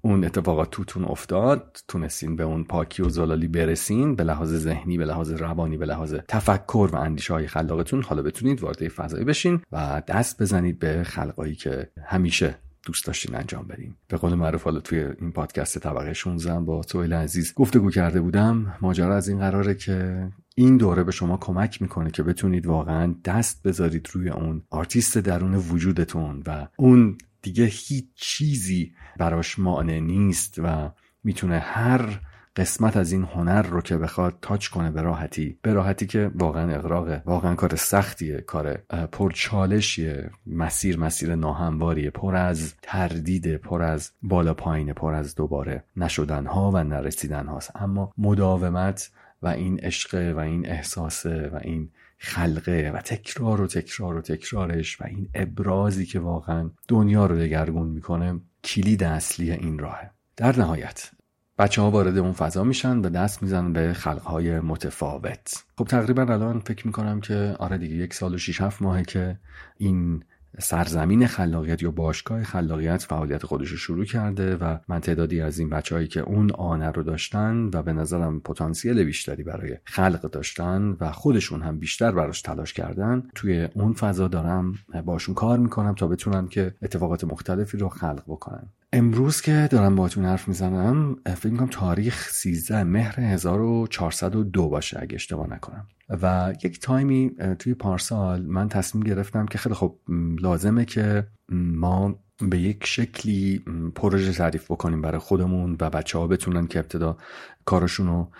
اون 0.06 0.24
اتفاقات 0.24 0.72
توتون 0.72 1.06
افتاد 1.06 1.78
تونستین 1.88 2.36
به 2.36 2.44
اون 2.44 2.64
پاکی 2.64 3.04
و 3.04 3.10
زلالی 3.10 3.48
برسین 3.48 4.16
به 4.16 4.24
لحاظ 4.24 4.54
ذهنی 4.54 4.98
به 4.98 5.06
لحاظ 5.06 5.32
روانی 5.32 5.78
به 5.78 5.86
لحاظ 5.86 6.16
تفکر 6.28 6.90
و 6.94 6.96
اندیشه 6.96 7.34
های 7.34 7.48
خلاقتون. 7.48 8.04
حالا 8.04 8.22
بتونید 8.22 8.64
وارد 8.64 8.88
فضایی 8.88 9.26
بشین 9.26 9.62
و 9.72 10.04
دست 10.08 10.42
بزنید 10.42 10.80
به 10.80 11.04
خلقایی 11.04 11.56
که 11.56 11.90
همیشه 12.06 12.56
دوست 12.86 13.06
داشتین 13.06 13.36
انجام 13.36 13.68
بدین. 13.68 13.96
به 14.08 14.18
قول 14.18 14.34
معروف 14.34 14.64
حالا 14.64 14.80
توی 14.80 15.00
این 15.20 15.32
پادکست 15.32 15.80
طبقه 15.80 16.14
16 16.14 16.60
با 16.60 16.82
سویل 16.82 17.14
عزیز 17.14 17.54
گفتگو 17.54 17.90
کرده 17.90 18.22
بودم. 18.22 18.76
ماجرا 18.82 19.16
از 19.16 19.28
این 19.28 19.40
قراره 19.40 19.76
که 19.76 20.28
این 20.56 20.78
دوره 20.78 21.04
به 21.04 21.12
شما 21.12 21.38
کمک 21.38 21.82
می‌کنه 21.82 22.12
که 22.12 22.24
بتونید 22.24 22.66
واقعا 22.66 23.16
دست 23.26 23.64
بذارید 23.64 24.10
روی 24.12 24.30
اون 24.30 24.62
آرتیست 24.70 25.18
درون 25.18 25.56
وجودتون 25.56 26.44
و 26.48 26.68
اون 26.78 27.18
دیگه 27.44 27.66
هیچ 27.66 28.06
چیزی 28.16 28.94
براش 29.18 29.60
مانع 29.60 30.00
نیست 30.00 30.56
و 30.64 30.92
می‌تونه 31.24 31.60
هر 31.60 32.20
قسمت 32.56 32.98
از 32.98 33.12
این 33.12 33.24
هنر 33.24 33.62
رو 33.62 33.82
که 33.82 33.98
بخواد 33.98 34.38
touch 34.42 34.68
کنه 34.68 34.92
به 34.92 35.02
راحتی. 35.02 35.58
به 35.62 35.74
راحتی 35.74 36.08
که 36.08 36.32
واقعا 36.36 36.76
اغراقه 36.76 37.22
واقعا 37.26 37.56
کار 37.56 37.76
سختیه. 37.76 38.42
کار 38.42 38.74
پرچالشیه 39.12 40.32
مسیر 40.48 41.00
مسیر 41.00 41.36
ناهمواریه. 41.36 42.10
پر 42.10 42.36
از 42.36 42.74
تردیده 42.82 43.58
پر 43.58 43.82
از 43.82 44.12
بالا 44.22 44.54
پایینه 44.54 44.94
پر 44.94 45.14
از 45.14 45.36
دوباره 45.36 45.84
نشدن 45.98 46.46
ها 46.46 46.72
و 46.74 46.84
نرسیدن 46.84 47.48
هاست 47.48 47.72
اما 47.76 48.14
مداومت 48.18 49.12
و 49.42 49.48
این 49.48 49.80
عشق 49.80 50.34
و 50.36 50.40
این 50.40 50.70
احساسه 50.70 51.50
و 51.54 51.60
این 51.62 51.90
خلقه 52.26 52.92
و 52.94 52.98
تکرار 52.98 53.62
و 53.62 53.68
تکرار 53.68 54.18
و 54.18 54.22
تکرارش 54.22 55.02
و 55.02 55.06
این 55.08 55.30
ابرازی 55.34 56.06
که 56.06 56.20
واقعا 56.20 56.72
دنیا 56.88 57.26
رو 57.26 57.36
دگرگون 57.36 57.88
می‌کنه 57.88 58.40
کلید 58.64 59.04
اصلی 59.04 59.52
این 59.52 59.80
راهه. 59.80 60.12
در 60.38 60.60
نهایت 60.60 61.12
بچه 61.58 61.82
ها 61.82 61.92
وارد 61.92 62.18
اون 62.18 62.32
فضا 62.32 62.64
میشن 62.64 62.98
و 62.98 63.10
دست 63.10 63.44
می‌زنن 63.44 63.74
به 63.74 63.94
خلقهای 63.94 64.60
متفاوت. 64.60 65.64
خب 65.78 65.86
تقریبا 65.86 66.22
الان 66.22 66.60
فکر 66.60 66.88
می‌کنم 66.88 67.22
که 67.22 67.56
آره 67.60 67.78
دیگه 67.78 67.96
یک 67.96 68.14
سال 68.14 68.34
و 68.34 68.38
شیش 68.38 68.62
هفت 68.62 68.82
ماهه 68.82 69.04
که 69.04 69.40
این 69.78 70.24
سرزمین 70.60 71.28
خلاقیت 71.28 71.84
یا 71.84 71.92
باشگاه 71.92 72.44
خلاقیت 72.44 73.02
فعالیت 73.02 73.46
خودش 73.46 73.70
رو 73.70 73.78
شروع 73.78 74.06
کرده 74.06 74.56
و 74.56 74.78
من 74.88 75.00
تعدادی 75.00 75.42
از 75.42 75.60
این 75.60 75.70
بچههایی 75.70 76.08
که 76.08 76.20
اون 76.20 76.52
آنه 76.52 76.92
رو 76.92 77.04
داشتن 77.04 77.70
و 77.74 77.84
به 77.84 77.94
نظرم 77.94 78.40
پتانسیل 78.40 79.04
بیشتری 79.04 79.44
برای 79.44 79.78
خلق 79.86 80.22
داشتن 80.22 80.98
و 81.00 81.12
خودشون 81.12 81.62
هم 81.62 81.80
بیشتر 81.80 82.12
براش 82.12 82.42
تلاش 82.42 82.74
کردن 82.74 83.24
توی 83.36 83.68
اون 83.74 83.94
فضا 83.94 84.28
دارم 84.28 84.74
باشون 85.06 85.36
کار 85.36 85.60
می‌کنم 85.60 85.96
تا 85.96 86.08
بتونن 86.08 86.48
که 86.48 86.76
اتفاقات 86.82 87.24
مختلفی 87.24 87.78
رو 87.78 87.90
خلق 87.90 88.24
بکنن. 88.28 88.70
امروز 88.96 89.42
که 89.42 89.68
دارم 89.72 89.96
باهاتون 89.96 90.26
حرف 90.26 90.48
می‌زنم 90.48 91.16
فکر 91.26 91.52
می‌کنم 91.52 91.68
تاریخ 91.68 92.30
13 92.30 92.84
مهر 92.84 93.20
1402 93.20 94.70
باشه 94.70 95.00
اگه 95.02 95.16
اشتباه 95.16 95.54
نکنم. 95.54 95.88
و 96.22 96.54
یک 96.64 96.80
تایمی 96.80 97.32
توی 97.60 97.74
پارسال 97.74 98.42
من 98.42 98.70
تصمیم 98.70 99.04
گرفتم 99.04 99.46
که 99.46 99.58
خیلی 99.58 99.76
خب 99.76 99.96
لازمه 100.42 100.86
که 100.86 101.28
ما 101.50 102.20
به 102.50 102.60
یک 102.60 102.86
شکلی 102.86 103.64
پروژه 103.96 104.32
تعریف 104.34 104.72
بکنیم 104.72 105.02
برای 105.02 105.20
خودمون 105.20 105.78
و 105.80 105.90
بچه 105.90 106.18
ها 106.18 106.28
بتونن 106.28 106.68
که 106.68 106.80
ابتدا 106.80 107.18
کارشون 107.66 108.08
رو 108.08 108.32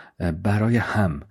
برای 0.44 0.78
هم 0.78 1.22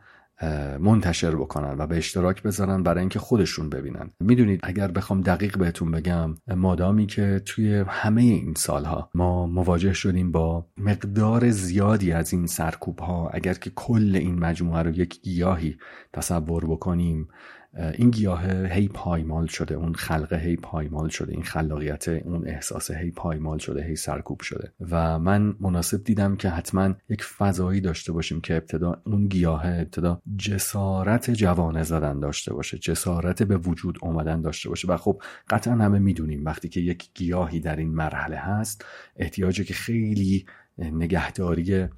منتشر 0.80 1.34
بکنن 1.34 1.74
و 1.78 1.86
به 1.86 1.96
اشتراک 1.96 2.42
بذارن 2.42 2.82
برای 2.82 3.00
اینکه 3.00 3.18
خودشون 3.18 3.70
ببینن. 3.70 4.10
می‌دونید 4.20 4.60
اگر 4.62 4.88
بخوام 4.88 5.20
دقیق 5.20 5.58
بهتون 5.58 5.90
بگم 5.90 6.34
مادامی 6.56 7.06
که 7.06 7.42
توی 7.44 7.84
همه 7.88 8.22
این 8.22 8.54
سالها 8.56 9.10
ما 9.14 9.46
مواجه 9.46 9.92
شدیم 9.92 10.32
با 10.32 10.66
مقدار 10.78 11.50
زیادی 11.50 12.12
از 12.12 12.32
این 12.32 12.46
سرکوب 12.46 12.98
ها 12.98 13.28
اگر 13.28 13.54
که 13.54 13.70
کل 13.70 14.16
این 14.16 14.38
مجموعه 14.38 14.82
رو 14.82 14.90
یک 14.90 15.20
گیاهی 15.22 15.76
تصور 16.12 16.64
بکنیم 16.64 17.28
این 17.74 18.10
گیاه 18.10 18.46
هی 18.48 18.88
پایمال 18.88 19.46
شده 19.46 19.74
اون 19.74 19.94
خلقه 19.94 20.36
هی 20.36 20.56
پایمال 20.56 21.08
شده 21.08 21.32
این 21.32 21.42
خلاقیت 21.42 22.08
اون 22.08 22.48
احساس 22.48 22.90
هی 22.90 23.10
پایمال 23.10 23.58
شده 23.58 23.84
هی 23.84 23.96
سرکوب 23.96 24.40
شده. 24.40 24.72
و 24.90 25.18
من 25.18 25.54
مناسب 25.60 26.04
دیدم 26.04 26.36
که 26.36 26.48
حتما 26.48 26.94
یک 27.08 27.24
فضایی 27.24 27.80
داشته 27.80 28.12
باشیم 28.12 28.40
که 28.40 28.56
ابتدا 28.56 29.02
اون 29.06 29.28
گیاه 29.28 29.66
ابتدا 29.66 30.22
جسارت 30.36 31.30
جوانه 31.30 31.82
زدن 31.82 32.20
داشته 32.20 32.54
باشه 32.54 32.78
جسارت 32.78 33.42
به 33.42 33.56
وجود 33.56 33.98
اومدن 34.02 34.40
داشته 34.40 34.68
باشه. 34.68 34.88
و 34.88 34.96
خب 34.96 35.22
قطعا 35.48 35.74
همه 35.74 35.98
می‌دونیم 35.98 36.44
وقتی 36.44 36.68
که 36.68 36.80
یک 36.80 37.08
گیاهی 37.14 37.60
در 37.60 37.76
این 37.76 37.94
مرحله 37.94 38.36
هست 38.36 38.84
احتیاجه 39.16 39.64
که 39.64 39.74
خیلی 39.74 40.46
نگهداری 40.78 41.88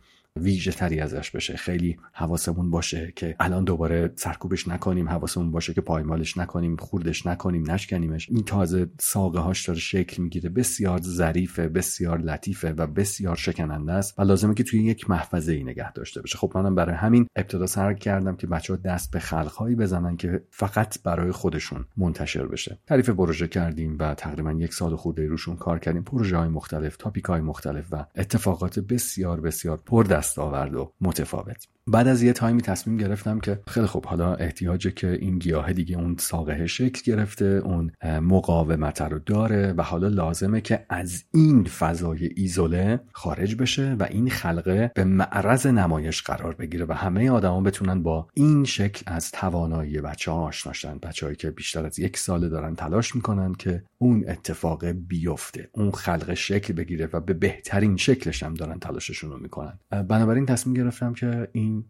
ویژه 0.41 0.73
تری 0.73 1.01
ازش 1.01 1.31
بشه. 1.31 1.57
خیلی 1.57 1.99
حواسمون 2.13 2.71
باشه 2.71 3.13
که 3.17 3.37
الان 3.41 3.65
دوباره 3.65 4.13
سرکوبش 4.17 4.69
نکنیم 4.69 5.09
حواسمون 5.09 5.51
باشه 5.51 5.75
که 5.75 5.81
پایمالش 5.81 6.37
نکنیم 6.37 6.77
خوردش 6.77 7.27
نکنیم 7.27 7.71
نشکنیمش. 7.71 8.31
این 8.31 8.45
تازه 8.45 8.87
ساقه 8.99 9.39
هاش 9.39 9.67
داره 9.67 9.79
شکل 9.79 10.23
می‌گیره. 10.23 10.51
بسیار 10.51 11.01
ظریفه 11.03 11.69
بسیار 11.69 12.19
لطیفه 12.19 12.73
و 12.73 12.87
بسیار 12.87 13.37
شکننده 13.37 13.93
است 13.93 14.19
و 14.19 14.23
لازمه 14.23 14.55
که 14.55 14.65
توی 14.65 14.85
یک 14.85 15.11
محفظه 15.11 15.53
ای 15.53 15.65
نگه 15.65 15.93
داشته 15.93 16.21
باشه. 16.21 16.39
خب 16.39 16.53
منم 16.55 16.75
برای 16.75 16.95
همین 16.95 17.27
ابتدا 17.37 17.67
سر 17.67 17.95
کردم 17.95 18.37
که 18.37 18.47
بچه 18.47 18.73
ها 18.73 18.81
دست 18.85 19.11
به 19.11 19.19
خلقهایی 19.19 19.75
بزنن 19.75 20.17
که 20.17 20.43
فقط 20.51 21.03
برای 21.03 21.33
خودشون 21.33 21.85
منتشر 21.97 22.47
بشه. 22.47 22.79
تعریف 22.87 23.11
پروژه 23.11 23.49
کردیم 23.49 23.97
و 23.99 24.15
تقریبا 24.15 24.53
یک 24.53 24.75
سال 24.75 24.97
خورده 24.97 25.27
روشون 25.27 25.57
کار 25.57 25.79
کردیم. 25.79 26.03
پروژه 26.03 26.37
های 26.37 26.49
مختلف 26.49 26.97
تاپیک 26.97 27.25
های 27.25 27.41
مختلف 27.41 27.87
و 27.91 28.05
اتفاقات 28.17 28.79
بسیار 28.79 29.41
بسیار 29.41 29.81
پر 29.87 30.05
دستاورد 30.25 30.75
و 30.75 30.93
متفاوت. 31.01 31.67
بعد 31.87 32.09
از 32.09 32.23
یه 32.23 32.33
تایمی 32.33 32.63
تصمیم 32.63 32.97
گرفتم 32.97 33.41
که 33.41 33.61
خیلی 33.67 33.87
خوب 33.87 34.07
حالا 34.07 34.35
احتیاجه 34.35 34.91
که 34.91 35.13
این 35.13 35.39
گیاه 35.39 35.73
دیگه 35.73 35.97
اون 35.97 36.17
ساقه 36.19 36.67
شکل 36.67 37.13
گرفته 37.13 37.45
اون 37.45 37.93
مقاومت 38.23 39.01
رو 39.01 39.19
داره 39.19 39.73
و 39.73 39.83
حالا 39.83 40.09
لازمه 40.09 40.61
که 40.61 40.87
از 40.89 41.25
این 41.35 41.65
فضای 41.65 42.31
ایزوله 42.37 43.01
خارج 43.13 43.57
بشه 43.57 43.97
و 43.99 44.07
این 44.11 44.31
خلقه 44.31 44.91
به 44.95 45.05
معرض 45.05 45.67
نمایش 45.67 46.23
قرار 46.23 46.55
بگیره 46.55 46.87
و 46.89 46.93
همه 46.93 47.31
آدما 47.31 47.61
بتونن 47.61 48.03
با 48.03 48.29
این 48.35 48.65
شکل 48.65 49.03
از 49.07 49.31
توانایی 49.31 50.01
بچه 50.01 50.31
ها 50.31 50.43
آشناشن 50.43 50.99
بچههایی 50.99 51.37
که 51.37 51.51
بیشتر 51.51 51.87
از 51.87 51.99
یک 51.99 52.17
ساله 52.17 52.49
دارن 52.49 52.75
تلاش 52.75 53.17
می‌کنن 53.17 53.55
که 53.55 53.83
اون 53.99 54.25
اتفاق 54.29 54.85
بیفته 54.87 55.69
اون 55.73 55.91
خلقه 55.91 56.35
شکل 56.35 56.73
بگیره 56.73 57.09
و 57.13 57.21
به 57.21 57.35
بهترین 57.35 57.97
شکلش 57.97 58.43
هم 58.43 58.55
دارن 58.55 58.79
تلاششون 58.79 59.31
رو 59.31 59.39
می‌کنن. 59.39 59.79
بنابراین 60.15 60.47
تصمیم 60.47 60.75
گرفتم 60.75 61.15
که 61.15 61.49
این 61.53 61.85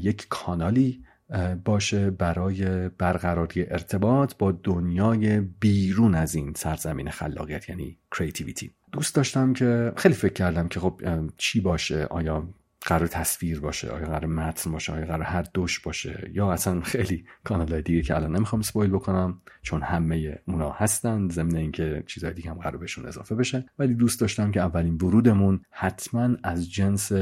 یک 0.00 0.26
کانالی 0.28 1.04
باشه 1.64 2.10
برای 2.10 2.88
برقراری 2.88 3.62
ارتباط 3.62 4.34
با 4.38 4.52
دنیای 4.52 5.40
بیرون 5.40 6.14
از 6.14 6.34
این 6.34 6.52
سرزمین 6.56 7.10
خلاقیت 7.10 7.68
یعنی 7.68 7.98
کریتیویتی 8.10 8.70
دوست 8.92 9.14
داشتم 9.14 9.52
که 9.52 9.92
خیلی 9.96 10.14
فکر 10.14 10.32
کردم 10.32 10.68
که 10.68 10.80
خب 10.80 11.00
چی 11.36 11.60
باشه؟ 11.60 12.04
آیا 12.04 12.48
قرار 12.86 13.06
تصویر 13.06 13.60
باشه 13.60 13.90
آیا 13.90 14.06
قرار 14.06 14.26
متن 14.26 14.72
باشه 14.72 14.92
آیا 14.92 15.06
قرار 15.06 15.22
هر 15.22 15.42
دوش 15.54 15.80
باشه 15.80 16.30
یا 16.34 16.52
اصلا 16.52 16.80
خیلی 16.80 17.24
کانال 17.44 17.80
دیگه 17.80 18.02
که 18.02 18.16
الان 18.16 18.36
نمی‌خوام 18.36 18.62
سپویل 18.62 18.90
بکنم 18.90 19.40
چون 19.62 19.82
همه 19.82 20.38
اونا 20.46 20.70
هستن 20.70 21.28
ضمن 21.28 21.56
اینکه 21.56 22.04
چیزهای 22.06 22.34
دیگه 22.34 22.50
هم 22.50 22.58
قرار 22.58 22.76
بهشون 22.76 23.06
اضافه 23.06 23.34
بشه. 23.34 23.66
ولی 23.78 23.94
دوست 23.94 24.20
داشتم 24.20 24.50
که 24.50 24.60
اولین 24.60 24.94
ورودمون 24.94 25.60
حتما 25.70 26.36
از 26.42 26.72
جنس 26.72 27.12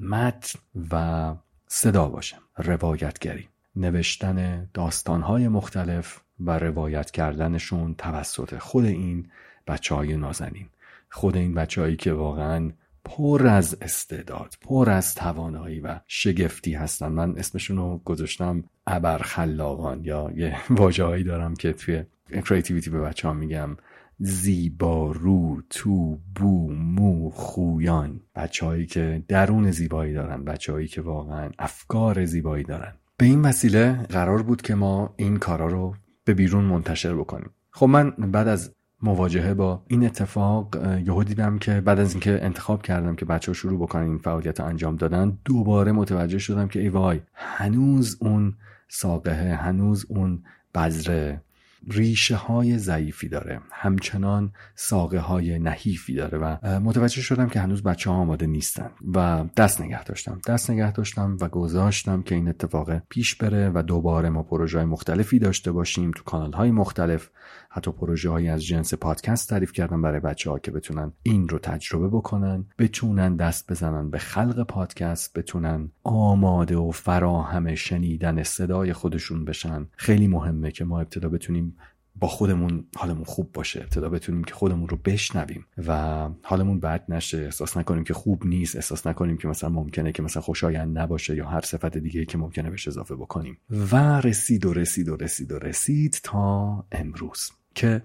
متن 0.00 0.58
و 0.90 1.34
صدا 1.66 2.08
باشه. 2.08 2.36
روایتگری. 2.56 3.48
نوشتن 3.76 4.68
داستانهای 4.74 5.48
مختلف 5.48 6.20
و 6.40 6.58
روایت 6.58 7.10
کردنشون 7.10 7.94
توسط 7.94 8.58
خود 8.58 8.84
این 8.84 9.28
بچه 9.66 9.94
های 9.94 10.16
نازنین. 10.16 10.68
خود 11.10 11.36
این 11.36 11.54
بچه 11.54 11.96
که 11.96 12.12
واقعا 12.12 12.70
پر 13.04 13.46
از 13.46 13.76
استعداد 13.80 14.54
پر 14.60 14.90
از 14.90 15.14
توانایی 15.14 15.80
و 15.80 16.00
شگفتی 16.06 16.74
هستن 16.74 17.08
من 17.08 17.38
اسمشون 17.38 17.76
رو 17.76 18.00
گذاشتم 18.04 18.64
ابرخلاقان 18.86 20.04
یا 20.04 20.32
یه 20.36 20.56
واجه 20.80 21.22
دارم 21.22 21.54
که 21.54 21.72
توی 21.72 22.04
کریتیویتی 22.40 22.90
به 22.90 23.00
بچه 23.00 23.28
ها 23.28 23.34
میگم. 23.34 23.76
زیبا 24.18 25.12
رو 25.12 25.62
تو 25.70 26.18
بو 26.34 26.72
مو 26.72 27.30
خویان. 27.30 28.20
بچههایی 28.34 28.86
که 28.86 29.22
درون 29.28 29.70
زیبایی 29.70 30.12
دارن 30.12 30.44
بچههایی 30.44 30.88
که 30.88 31.00
واقعا 31.00 31.50
افکار 31.58 32.24
زیبایی 32.24 32.64
دارن. 32.64 32.92
به 33.16 33.26
این 33.26 33.42
وسیله 33.42 33.92
قرار 33.92 34.42
بود 34.42 34.62
که 34.62 34.74
ما 34.74 35.14
این 35.16 35.36
کارا 35.36 35.66
رو 35.66 35.94
به 36.24 36.34
بیرون 36.34 36.64
منتشر 36.64 37.14
بکنیم. 37.14 37.50
خب 37.70 37.86
من 37.86 38.10
بعد 38.10 38.48
از 38.48 38.74
مواجهه 39.02 39.54
با 39.54 39.82
این 39.88 40.04
اتفاق 40.04 40.76
یهو 41.06 41.24
دیدم 41.24 41.58
که 41.58 41.80
بعد 41.80 42.00
از 42.00 42.12
اینکه 42.12 42.44
انتخاب 42.44 42.82
کردم 42.82 43.16
که 43.16 43.24
بچه 43.24 43.50
ها 43.50 43.54
شروع 43.54 43.80
بکنن 43.80 44.02
این 44.02 44.18
فعالیت 44.18 44.60
رو 44.60 44.66
انجام 44.66 44.96
دادن 44.96 45.38
دوباره 45.44 45.92
متوجه 45.92 46.38
شدم 46.38 46.68
که 46.68 46.80
ای 46.80 46.88
وای 46.88 47.20
هنوز 47.34 48.18
اون 48.20 48.54
ساقه 48.88 49.54
هنوز 49.54 50.06
اون 50.08 50.42
بذره 50.74 51.42
ریشه 51.90 52.36
های 52.36 52.78
ضعیفی 52.78 53.28
داره 53.28 53.60
همچنان 53.72 54.52
ساقه 54.74 55.18
های 55.18 55.58
نحیفی 55.58 56.14
داره 56.14 56.38
و 56.38 56.80
متوجه 56.80 57.22
شدم 57.22 57.48
که 57.48 57.60
هنوز 57.60 57.82
بچه 57.82 58.10
ها 58.10 58.16
آماده 58.16 58.46
نیستن 58.46 58.90
و 59.14 59.44
دست 59.56 59.80
نگه 59.80 60.04
داشتم. 60.04 60.40
دست 60.46 60.70
نگه 60.70 60.92
داشتم 60.92 61.36
و 61.40 61.48
گذاشتم 61.48 62.22
که 62.22 62.34
این 62.34 62.48
اتفاق 62.48 62.98
پیش 62.98 63.34
بره 63.34 63.70
و 63.74 63.82
دوباره 63.82 64.28
ما 64.28 64.42
پروژه 64.42 64.78
های 64.78 64.86
مختلفی 64.86 65.38
داشته 65.38 65.72
باشیم 65.72 66.10
تو 66.10 66.22
کانال 66.24 66.52
های 66.52 66.70
مختلف. 66.70 67.30
حتی 67.70 67.92
پروژه 67.92 68.30
های 68.30 68.48
از 68.48 68.64
جنس 68.64 68.94
پادکست 68.94 69.48
تعریف 69.48 69.72
کردم 69.72 70.02
برای 70.02 70.20
بچه 70.20 70.50
ها 70.50 70.58
که 70.58 70.70
بتونن 70.70 71.12
این 71.22 71.48
رو 71.48 71.58
تجربه 71.58 72.08
بکنن 72.08 72.64
بتونن 72.78 73.36
دست 73.36 73.70
بزنن 73.70 74.10
به 74.10 74.18
خلق 74.18 74.66
پادکست 74.66 75.38
بتونن 75.38 75.90
آماده 76.02 76.76
و 76.76 76.90
فراهم 76.90 77.74
شنیدن 77.74 78.42
صدای 78.42 78.92
خودشون 78.92 79.44
بشن. 79.44 79.86
خیلی 79.96 80.28
مهمه 80.28 80.70
که 80.70 80.84
ما 80.84 81.00
ابتدا 81.00 81.28
بتونیم 81.28 81.71
با 82.16 82.28
خودمون 82.28 82.84
حالمون 82.96 83.24
خوب 83.24 83.52
باشه. 83.52 83.80
ابتدا 83.80 84.08
بتونیم 84.08 84.44
که 84.44 84.54
خودمون 84.54 84.88
رو 84.88 84.96
بشنویم 85.04 85.66
و 85.86 86.28
حالمون 86.42 86.80
بد 86.80 87.04
نشه. 87.08 87.38
احساس 87.38 87.76
نکنیم 87.76 88.04
که 88.04 88.14
خوب 88.14 88.46
نیست. 88.46 88.76
احساس 88.76 89.06
نکنیم 89.06 89.36
که 89.36 89.48
مثلا 89.48 89.70
ممکنه 89.70 90.12
که 90.12 90.22
مثلا 90.22 90.42
خوشایند 90.42 90.98
نباشه 90.98 91.36
یا 91.36 91.48
هر 91.48 91.60
صفت 91.60 91.98
دیگه 91.98 92.24
که 92.24 92.38
ممکنه 92.38 92.70
بهش 92.70 92.88
اضافه 92.88 93.14
بکنیم. 93.14 93.58
و 93.70 94.20
رسید 94.20 94.66
و 94.66 94.72
رسید 94.72 95.08
و 95.08 95.16
رسید 95.16 95.52
و 95.52 95.58
رسید 95.58 96.20
تا 96.22 96.84
امروز 96.92 97.50
که 97.74 98.02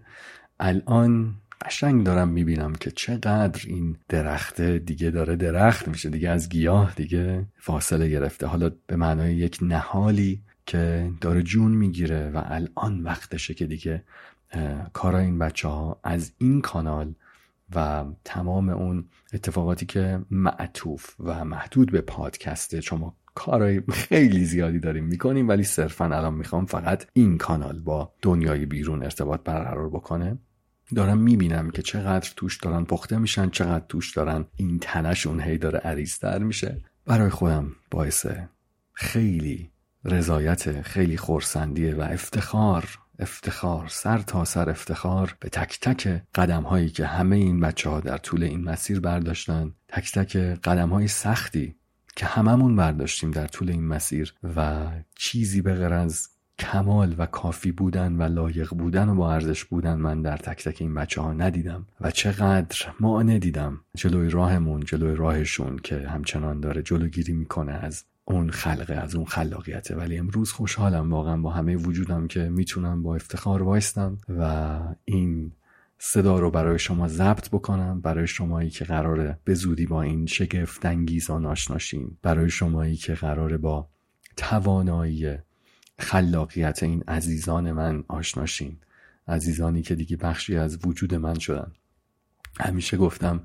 الان 0.59 1.35
قشنگ 1.65 2.05
دارم 2.05 2.27
می‌بینم 2.27 2.73
که 2.73 2.91
چقدر 2.91 3.61
این 3.67 3.97
درخته 4.09 4.79
دیگه 4.79 5.09
داره 5.11 5.35
درخت 5.35 5.87
میشه. 5.87 6.09
دیگه 6.09 6.29
از 6.29 6.49
گیاه 6.49 6.93
دیگه 6.95 7.45
فاصله 7.57 8.09
گرفته. 8.09 8.47
حالا 8.47 8.71
به 8.87 8.95
معنای 8.95 9.35
یک 9.35 9.57
نهالی 9.61 10.41
که 10.67 11.11
داره 11.21 11.43
جون 11.43 11.71
می‌گیره 11.71 12.29
و 12.29 12.41
الان 12.45 13.03
وقتشه 13.03 13.53
که 13.53 13.65
دیگه 13.65 14.03
کارای 14.93 15.25
این 15.25 15.39
بچه 15.39 15.67
ها 15.67 15.99
از 16.03 16.31
این 16.37 16.61
کانال 16.61 17.15
و 17.75 18.05
تمام 18.23 18.69
اون 18.69 19.05
اتفاقاتی 19.33 19.85
که 19.85 20.19
معطوف 20.31 21.15
و 21.19 21.45
محدود 21.45 21.91
به 21.91 22.01
پادکسته 22.01 22.81
چون 22.81 22.99
ما 22.99 23.15
کارهای 23.35 23.81
خیلی 23.91 24.45
زیادی 24.45 24.79
داریم 24.79 25.03
می‌کنیم 25.03 25.49
ولی 25.49 25.63
صرفا 25.63 26.05
الان 26.05 26.33
می‌خوام 26.33 26.65
فقط 26.65 27.05
این 27.13 27.37
کانال 27.37 27.79
با 27.79 28.13
دنیای 28.21 28.65
بیرون 28.65 29.03
ارتباط 29.03 29.43
برقرار 29.43 29.89
بکنه. 29.89 30.37
دارم 30.95 31.17
می‌بینم 31.17 31.71
که 31.71 31.81
چقدر 31.81 32.33
توش 32.35 32.57
دارن 32.57 32.83
پخته 32.83 33.17
میشن 33.17 33.49
چقدر 33.49 33.85
توش 33.89 34.13
دارن 34.13 34.45
این 34.55 34.79
تنشون 34.79 35.41
هی 35.41 35.57
داره 35.57 35.79
عریضتر 35.79 36.39
میشه. 36.39 36.81
برای 37.05 37.29
خودم 37.29 37.71
باعث 37.91 38.25
خیلی 38.93 39.71
رضایت 40.05 40.81
خیلی 40.81 41.17
خورسندیه 41.17 41.95
و 41.95 42.01
افتخار 42.01 42.99
افتخار 43.19 43.87
سر 43.87 44.17
تا 44.17 44.45
سر 44.45 44.69
افتخار 44.69 45.35
به 45.39 45.49
تک 45.49 45.79
تک 45.79 46.21
قدم 46.35 46.63
هایی 46.63 46.89
که 46.89 47.05
همه 47.05 47.35
این 47.35 47.59
بچه 47.59 47.89
ها 47.89 47.99
در 47.99 48.17
طول 48.17 48.43
این 48.43 48.63
مسیر 48.63 48.99
برداشتن 48.99 49.73
تک 49.87 50.11
تک 50.11 50.37
قدم 50.37 50.89
های 50.89 51.07
سختی 51.07 51.75
که 52.15 52.25
هممون 52.25 52.75
برداشتیم 52.75 53.31
در 53.31 53.47
طول 53.47 53.69
این 53.69 53.87
مسیر 53.87 54.33
و 54.55 54.87
چیزی 55.15 55.61
به 55.61 55.73
غیر 55.73 55.93
از 55.93 56.29
کمال 56.59 57.15
و 57.17 57.25
کافی 57.25 57.71
بودن 57.71 58.13
و 58.13 58.23
لایق 58.23 58.73
بودن 58.73 59.09
و 59.09 59.15
با 59.15 59.33
ارزش 59.33 59.65
بودن 59.65 59.93
من 59.93 60.21
در 60.21 60.37
تک 60.37 60.63
تک 60.63 60.77
این 60.81 60.93
بچه 60.93 61.21
ها 61.21 61.33
ندیدم 61.33 61.87
و 62.01 62.11
چقدر 62.11 62.77
مانع 62.99 63.39
دیدم. 63.39 63.81
جلوی 63.95 64.29
راهمون 64.29 64.79
جلوی 64.79 65.15
راهشون 65.15 65.77
که 65.77 66.07
همچنان 66.07 66.59
داره 66.59 66.81
جلوگیری 66.81 67.33
می‌کنه 67.33 67.73
از 67.73 68.03
اون 68.29 68.49
خلقه 68.49 68.93
از 68.93 69.15
اون 69.15 69.25
خلاقیته. 69.25 69.95
ولی 69.95 70.17
امروز 70.17 70.51
خوشحالم 70.51 71.13
واقعا 71.13 71.37
با 71.37 71.49
همه 71.49 71.75
وجودم 71.75 72.27
که 72.27 72.49
می‌تونم 72.49 73.03
با 73.03 73.15
افتخار 73.15 73.63
وایستم 73.63 74.17
و 74.39 74.79
این 75.05 75.51
صدا 75.99 76.39
رو 76.39 76.51
برای 76.51 76.79
شما 76.79 77.07
ضبط 77.07 77.49
بکنم. 77.49 78.01
برای 78.01 78.27
شمایی 78.27 78.69
که 78.69 78.85
قراره 78.85 79.39
به 79.43 79.53
زودی 79.53 79.85
با 79.85 80.01
این 80.01 80.25
شگفت 80.25 80.85
انگیزان 80.85 81.45
آشناشین 81.45 82.17
برای 82.21 82.49
شمایی 82.49 82.95
که 82.95 83.13
قراره 83.13 83.57
با 83.57 83.87
توانایی 84.37 85.37
خلاقیت 85.99 86.83
این 86.83 87.03
عزیزان 87.07 87.71
من 87.71 88.03
آشناشین. 88.07 88.77
عزیزانی 89.27 89.81
که 89.81 89.95
دیگه 89.95 90.17
بخشی 90.17 90.57
از 90.57 90.79
وجود 90.85 91.15
من 91.15 91.39
شدن. 91.39 91.71
همیشه 92.59 92.97
گفتم 92.97 93.43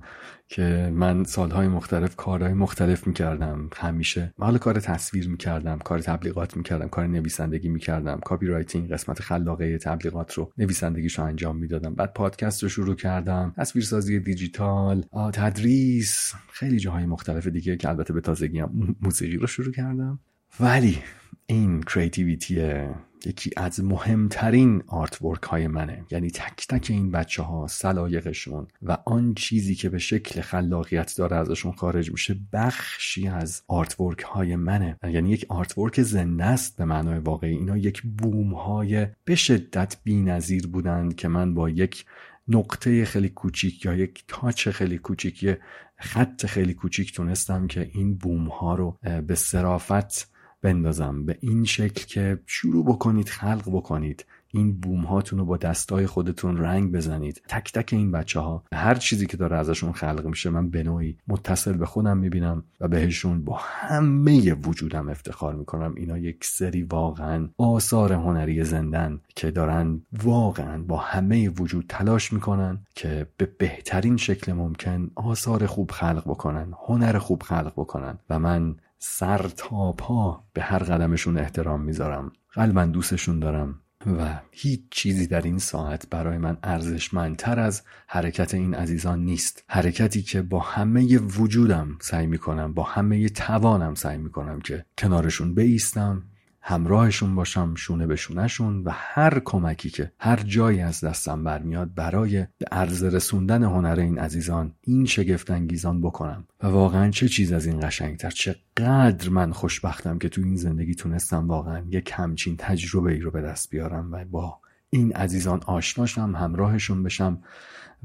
که 0.48 0.90
من 0.94 1.24
سالهای 1.24 1.68
مختلف 1.68 2.16
کارهای 2.16 2.52
مختلف 2.52 3.06
می‌کردم. 3.06 3.70
همیشه. 3.76 4.34
حالا 4.38 4.58
کار 4.58 4.80
تصویر 4.80 5.28
می‌کردم 5.28 5.78
کار 5.78 5.98
تبلیغات 5.98 6.56
می‌کردم 6.56 6.88
کار 6.88 7.06
نویسندگی 7.06 7.68
می‌کردم. 7.68 8.20
copywriting 8.20 8.92
قسمت 8.92 9.20
خلاقه 9.20 9.78
تبلیغات 9.78 10.34
رو 10.34 10.52
نویسندگیش 10.58 11.18
رو 11.18 11.24
انجام 11.24 11.56
می‌دادم. 11.56 11.94
بعد 11.94 12.12
پادکست 12.12 12.62
رو 12.62 12.68
شروع 12.68 12.94
کردم. 12.94 13.54
تصویرسازی 13.56 14.20
دیجیتال 14.20 15.04
تدریس. 15.32 16.32
خیلی 16.52 16.78
جاهای 16.78 17.06
مختلف 17.06 17.46
دیگه 17.46 17.76
که 17.76 17.88
البته 17.88 18.12
به 18.12 18.20
تازگی 18.20 18.58
هم 18.58 18.96
موسیقی 19.00 19.36
رو 19.36 19.46
شروع 19.46 19.72
کردم. 19.72 20.18
ولی 20.60 20.98
این 21.46 21.82
creativity 21.82 22.84
یکی 23.26 23.50
از 23.56 23.84
مهمترین 23.84 24.82
artwork 24.86 25.42
های 25.42 25.66
منه. 25.66 26.06
یعنی 26.10 26.30
تک 26.30 26.66
تک 26.68 26.86
این 26.90 27.10
بچه 27.10 27.42
ها 27.42 27.66
سلایقشون 27.66 28.66
و 28.82 28.98
آن 29.06 29.34
چیزی 29.34 29.74
که 29.74 29.88
به 29.88 29.98
شکل 29.98 30.40
خلاقیت 30.40 31.14
داره 31.16 31.36
ازشون 31.36 31.72
خارج 31.72 32.12
میشه 32.12 32.36
بخشی 32.52 33.28
از 33.28 33.62
artwork 33.68 34.22
های 34.22 34.56
منه. 34.56 34.98
یعنی 35.04 35.30
یک 35.30 35.46
artwork 35.48 36.02
زنده 36.02 36.44
است 36.44 36.76
به 36.76 36.84
معنای 36.84 37.18
واقعی. 37.18 37.56
اینا 37.56 37.76
یک 37.76 38.02
بوم 38.02 38.54
های 38.54 39.06
به 39.24 39.34
شدت 39.34 39.96
بی 40.04 40.22
نظیر 40.22 40.66
بودند 40.66 41.14
که 41.14 41.28
من 41.28 41.54
با 41.54 41.70
یک 41.70 42.04
نقطه 42.48 43.04
خیلی 43.04 43.28
کوچیک 43.28 43.84
یا 43.84 43.94
یک 43.94 44.24
touch 44.28 44.68
خیلی 44.68 44.98
کوچیک 44.98 45.42
یه 45.42 45.60
خط 45.96 46.46
خیلی 46.46 46.74
کوچیک 46.74 47.12
تونستم 47.12 47.66
که 47.66 47.90
این 47.92 48.14
بوم 48.14 48.48
ها 48.48 48.74
رو 48.74 48.98
به 49.26 49.34
صرافت 49.34 50.31
بندازم. 50.62 51.26
به 51.26 51.38
این 51.40 51.64
شکل 51.64 52.06
که 52.06 52.38
شروع 52.46 52.84
بکنید 52.84 53.28
خلق 53.28 53.62
بکنید. 53.66 54.26
این 54.54 54.80
بوم 54.80 55.00
هاتون 55.00 55.38
رو 55.38 55.44
با 55.44 55.56
دستای 55.56 56.06
خودتون 56.06 56.56
رنگ 56.56 56.92
بزنید. 56.92 57.42
تک 57.48 57.72
تک 57.72 57.92
این 57.92 58.12
بچه 58.12 58.40
ها 58.40 58.64
هر 58.74 58.94
چیزی 58.94 59.26
که 59.26 59.36
داره 59.36 59.56
ازشون 59.56 59.92
خلق 59.92 60.26
میشه 60.26 60.50
من 60.50 60.70
به 60.70 60.82
نوعی 60.82 61.16
متصل 61.28 61.72
به 61.72 61.86
خودم 61.86 62.18
می‌بینم 62.18 62.64
و 62.80 62.88
بهشون 62.88 63.44
با 63.44 63.60
همه 63.62 64.54
وجودم 64.54 65.08
افتخار 65.08 65.54
می‌کنم. 65.54 65.94
اینا 65.96 66.18
یک 66.18 66.44
سری 66.44 66.82
واقعا 66.82 67.48
آثار 67.58 68.12
هنری 68.12 68.64
زندن 68.64 69.20
که 69.36 69.50
دارن 69.50 70.02
واقعا 70.22 70.82
با 70.82 70.96
همه 70.96 71.48
وجود 71.48 71.84
تلاش 71.88 72.32
می‌کنن 72.32 72.78
که 72.94 73.26
به 73.36 73.48
بهترین 73.58 74.16
شکل 74.16 74.52
ممکن 74.52 75.10
آثار 75.14 75.66
خوب 75.66 75.90
خلق 75.90 76.22
بکنن 76.26 76.72
هنر 76.86 77.18
خوب 77.18 77.42
خلق 77.42 77.72
بکنن. 77.76 78.18
و 78.30 78.38
من 78.38 78.76
سر 79.04 79.48
تا 79.56 79.92
پا 79.92 80.44
به 80.52 80.62
هر 80.62 80.78
قدمشون 80.78 81.38
احترام 81.38 81.80
می‌ذارم. 81.80 82.32
قلبا 82.52 82.84
دوستشون 82.84 83.38
دارم 83.38 83.80
و 84.06 84.40
هیچ 84.50 84.80
چیزی 84.90 85.26
در 85.26 85.42
این 85.42 85.58
ساعت 85.58 86.06
برای 86.10 86.38
من 86.38 86.56
ارزشمندتر 86.62 87.60
از 87.60 87.82
حرکت 88.06 88.54
این 88.54 88.74
عزیزان 88.74 89.24
نیست. 89.24 89.64
حرکتی 89.68 90.22
که 90.22 90.42
با 90.42 90.60
همه 90.60 91.18
وجودم 91.18 91.98
سعی 92.00 92.26
می‌کنم 92.26 92.74
با 92.74 92.82
همه 92.82 93.28
توانم 93.28 93.94
سعی 93.94 94.18
می‌کنم 94.18 94.60
که 94.60 94.84
کنارشون 94.98 95.54
بیستم 95.54 96.22
همراهشون 96.64 97.34
باشم 97.34 97.74
شونه 97.74 98.06
به 98.06 98.16
شونهشون 98.16 98.82
و 98.84 98.90
هر 98.92 99.40
کمکی 99.44 99.90
که 99.90 100.12
هر 100.18 100.36
جایی 100.36 100.80
از 100.80 101.04
دستم 101.04 101.44
برمیاد 101.44 101.94
برای 101.94 102.46
به 102.58 102.66
عرض 102.72 103.04
رسوندن 103.04 103.62
هنر 103.62 104.00
این 104.00 104.18
عزیزان 104.18 104.74
این 104.80 105.06
شگفت 105.06 105.50
انگیزان 105.50 106.00
بکنم. 106.00 106.44
و 106.62 106.66
واقعا 106.66 107.10
چه 107.10 107.28
چیز 107.28 107.52
از 107.52 107.66
این 107.66 107.80
قشنگتر؟ 107.80 108.30
چقدر 108.30 109.28
من 109.28 109.52
خوشبختم 109.52 110.18
که 110.18 110.28
تو 110.28 110.40
این 110.40 110.56
زندگی 110.56 110.94
تونستم 110.94 111.48
واقعا 111.48 111.84
یک 111.88 112.12
همچین 112.14 112.56
تجربه 112.58 113.12
ای 113.12 113.20
رو 113.20 113.30
به 113.30 113.42
دست 113.42 113.70
بیارم 113.70 114.12
و 114.12 114.24
با 114.24 114.58
این 114.90 115.12
عزیزان 115.12 115.60
آشناشم 115.66 116.36
همراهشون 116.36 117.02
بشم 117.02 117.42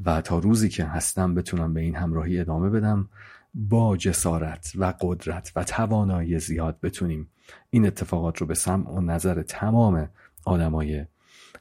و 0.06 0.22
تا 0.22 0.40
روزی 0.40 0.70
که 0.70 0.86
هستم 0.86 1.34
بتونم 1.34 1.74
به 1.74 1.82
این 1.82 1.96
همراهی 1.96 2.40
ادامه 2.40 2.70
بدم 2.70 3.10
با 3.54 3.98
جسارت 3.98 4.72
و 4.76 4.94
قدرت 5.02 5.52
و 5.56 5.64
توانایی 5.64 6.40
زیاد 6.40 6.80
بتونیم 6.84 7.30
این 7.70 7.86
اتفاقات 7.86 8.38
رو 8.38 8.48
به 8.48 8.56
سمع 8.56 8.89
و 8.89 9.01
نظر 9.01 9.42
تمام 9.42 10.10
آدمای 10.46 11.06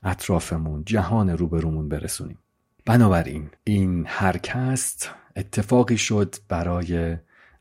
اطرافمون 0.02 0.85
جهان 0.85 1.31
روبرومون 1.31 1.88
برسونیم. 1.88 2.38
بنابراین 2.85 3.50
این 3.64 4.05
هرکست 4.09 5.11
اتفاقی 5.37 5.99
شد 5.99 6.35
برای 6.49 7.16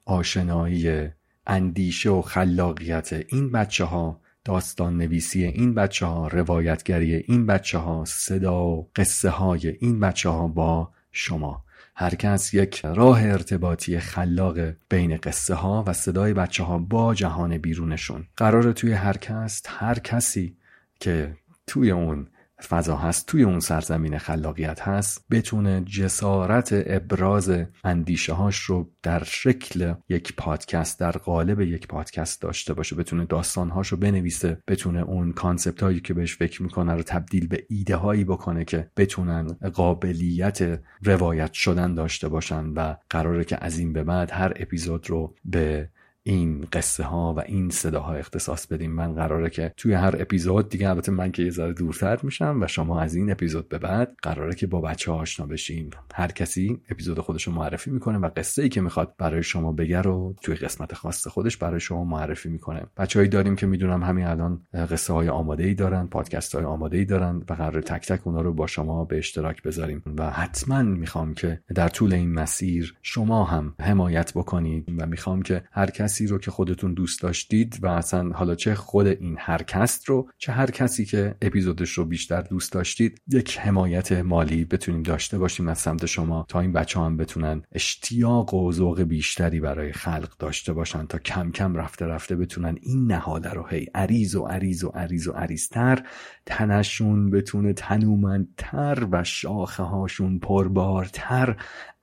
آشنایی 0.06 1.10
اندیشه 1.48 2.10
و 2.10 2.22
خلاقیت 2.22 3.14
این 3.28 3.52
بچه 3.52 3.86
ها 3.86 4.22
داستان 4.44 4.98
نویسی 4.98 5.44
این 5.46 5.74
بچه 5.74 6.06
ها 6.06 6.28
روایتگری 6.28 7.16
این 7.16 7.46
بچه 7.46 7.78
ها 7.78 8.04
صدا 8.08 8.66
و 8.66 8.90
قصه 8.96 9.30
های 9.30 9.68
این 9.68 10.00
بچه 10.00 10.30
ها 10.30 10.48
با 10.48 10.92
شما 11.12 11.65
هرکست 11.98 12.54
یک 12.54 12.82
راه 12.86 13.24
ارتباطی 13.24 14.00
خلاق 14.00 14.58
بین 14.90 15.18
قصه 15.18 15.54
ها 15.54 15.84
و 15.88 15.94
صدای 15.94 16.34
بچه 16.34 16.64
ها 16.64 16.78
با 16.78 17.14
جهان 17.14 17.58
بیرونشون. 17.58 18.28
قراره 18.38 18.74
توی 18.74 18.94
هر 18.94 19.18
کس 19.18 19.62
هر 19.68 20.00
کسی 20.00 20.58
که 21.00 21.38
توی 21.68 21.92
اون 21.92 22.28
فضا 22.68 22.96
هست 22.96 23.28
توی 23.28 23.44
اون 23.44 23.60
سرزمین 23.60 24.18
خلاقیت 24.18 24.82
هست 24.82 25.26
بتونه 25.32 25.82
جسارت 25.82 26.70
ابراز 26.72 27.52
اندیشه 27.84 28.34
هاش 28.34 28.58
رو 28.58 28.90
در 29.04 29.24
شکل 29.24 29.94
یک 30.10 30.36
پادکست 30.36 31.00
در 31.00 31.12
قالب 31.12 31.62
یک 31.62 31.88
پادکست 31.88 32.42
داشته 32.42 32.74
باشه 32.74 32.96
بتونه 32.96 33.26
داستان 33.26 33.70
هاش 33.70 33.88
رو 33.88 33.98
بنویسه 33.98 34.58
بتونه 34.68 35.02
اون 35.02 35.34
concept 35.34 35.84
هایی 35.84 36.00
که 36.00 36.14
بهش 36.14 36.36
فکر 36.36 36.64
می‌کنه 36.64 36.94
رو 36.94 37.04
تبدیل 37.04 37.48
به 37.48 37.66
ایده 37.70 37.96
هایی 37.96 38.24
بکنه 38.24 38.66
که 38.66 38.90
بتونن 38.98 39.48
قابلیت 39.74 40.80
روایت 41.04 41.54
شدن 41.54 41.94
داشته 41.94 42.30
باشن 42.30 42.66
و 42.66 42.96
قراره 43.10 43.44
که 43.44 43.58
از 43.62 43.80
این 43.80 43.94
به 43.94 44.04
بعد 44.04 44.32
هر 44.32 44.54
اپیزود 44.56 45.10
رو 45.10 45.36
به 45.46 45.90
این 46.28 46.68
قصه 46.74 47.04
ها 47.04 47.34
و 47.34 47.40
این 47.40 47.70
صداها 47.70 48.14
اختصاص 48.14 48.68
بدیم 48.68 48.92
من 48.92 49.14
قراره 49.14 49.50
که 49.50 49.74
توی 49.78 49.94
هر 49.94 50.16
اپیزود 50.20 50.70
دیگه 50.70 50.90
البته 50.90 51.12
من 51.12 51.32
که 51.32 51.44
یه 51.44 51.50
ذره 51.50 51.74
دورتر 51.74 52.20
میشم 52.24 52.58
و 52.62 52.68
شما 52.68 53.02
از 53.02 53.16
این 53.16 53.32
اپیزود 53.32 53.70
به 53.70 53.78
بعد 53.78 54.16
قراره 54.22 54.56
که 54.56 54.68
با 54.68 54.82
بچه 54.82 55.12
ها 55.12 55.18
آشنا 55.18 55.46
بشیم 55.46 55.90
هر 56.14 56.28
کسی 56.28 56.82
اپیزود 56.90 57.20
خودش 57.20 57.44
رو 57.44 57.54
معرفی 57.54 57.92
می‌کنه 57.92 58.18
و 58.18 58.30
قصه 58.36 58.64
ای 58.64 58.70
که 58.70 58.82
می‌خواد 58.82 59.14
برای 59.18 59.44
شما 59.44 59.72
بگه 59.72 60.02
رو 60.02 60.36
توی 60.42 60.56
قسمت 60.56 60.94
خاص 60.94 61.28
خودش 61.28 61.58
برای 61.58 61.80
شما 61.80 62.04
معرفی 62.04 62.50
می‌کنه. 62.50 62.82
بچههایی 62.98 63.30
داریم 63.30 63.56
که 63.56 63.66
می‌دونم 63.66 64.04
همین 64.04 64.26
الان 64.26 64.62
قصه 64.74 65.14
های 65.14 65.30
آماده 65.30 65.64
ای 65.64 65.74
دارن 65.74 66.08
پادکست 66.08 66.56
های 66.56 66.64
آماده 66.64 66.98
ای 66.98 67.06
دارن 67.06 67.36
و 67.50 67.54
قرار 67.54 67.82
تک 67.82 68.08
تک 68.08 68.28
اونا 68.28 68.42
رو 68.42 68.54
با 68.54 68.68
شما 68.68 69.06
به 69.06 69.18
اشتراک 69.18 69.64
بذاریم. 69.64 70.04
و 70.18 70.30
حتما 70.30 70.82
می‌خوام 70.82 71.34
که 71.34 71.60
در 71.76 71.90
طول 71.90 72.14
این 72.14 72.34
مسیر 72.34 72.96
شما 73.02 73.44
هم 73.44 73.74
حمایت 73.82 74.32
بکنید 74.34 74.86
و 74.98 75.06
می‌خوام 75.06 75.42
که 75.42 75.64
هر 75.72 75.90
کسی 75.90 76.15
کسی 76.16 76.28
رو 76.28 76.38
که 76.38 76.52
خودتون 76.52 76.94
دوست 76.94 77.22
داشتید 77.22 77.80
و 77.82 77.88
اصلا 77.88 78.30
حالا 78.30 78.56
چه 78.56 78.76
خود 78.76 79.08
این 79.08 79.36
هر 79.40 79.64
کست 79.64 80.10
رو 80.10 80.30
چه 80.38 80.52
هر 80.52 80.72
کسی 80.72 81.06
که 81.06 81.36
اپیزودش 81.42 81.90
رو 81.90 82.06
بیشتر 82.06 82.42
دوست 82.42 82.72
داشتید 82.72 83.22
یک 83.28 83.60
حمایت 83.60 84.12
مالی 84.12 84.66
بتونیم 84.66 85.04
داشته 85.04 85.38
باشیم 85.38 85.68
از 85.68 85.78
سمت 85.78 86.06
شما 86.06 86.46
تا 86.50 86.60
این 86.60 86.74
بچه 86.74 87.00
هم 87.00 87.18
بتونن 87.18 87.64
اشتیاق 87.72 88.54
و 88.54 88.72
ذوق 88.72 89.02
بیشتری 89.02 89.60
برای 89.60 89.92
خلق 89.92 90.38
داشته 90.40 90.74
باشن 90.74 91.06
تا 91.06 91.18
کم 91.18 91.52
کم 91.52 91.76
رفته 91.76 92.06
رفته 92.06 92.36
بتونن 92.36 92.78
این 92.82 93.12
نهاده 93.12 93.50
رو 93.50 93.68
هی 93.68 93.88
عریض 93.96 94.36
و 94.36 94.46
عریض 94.46 94.84
و 94.84 94.90
عریض 94.90 95.28
و 95.28 95.32
عریضتر 95.32 96.04
تنشون 96.46 97.30
بتونه 97.32 97.74
تنومندتر 97.74 99.08
و 99.12 99.24
شاخه 99.24 99.84
هاشون 99.84 100.40
پربارتر 100.40 101.56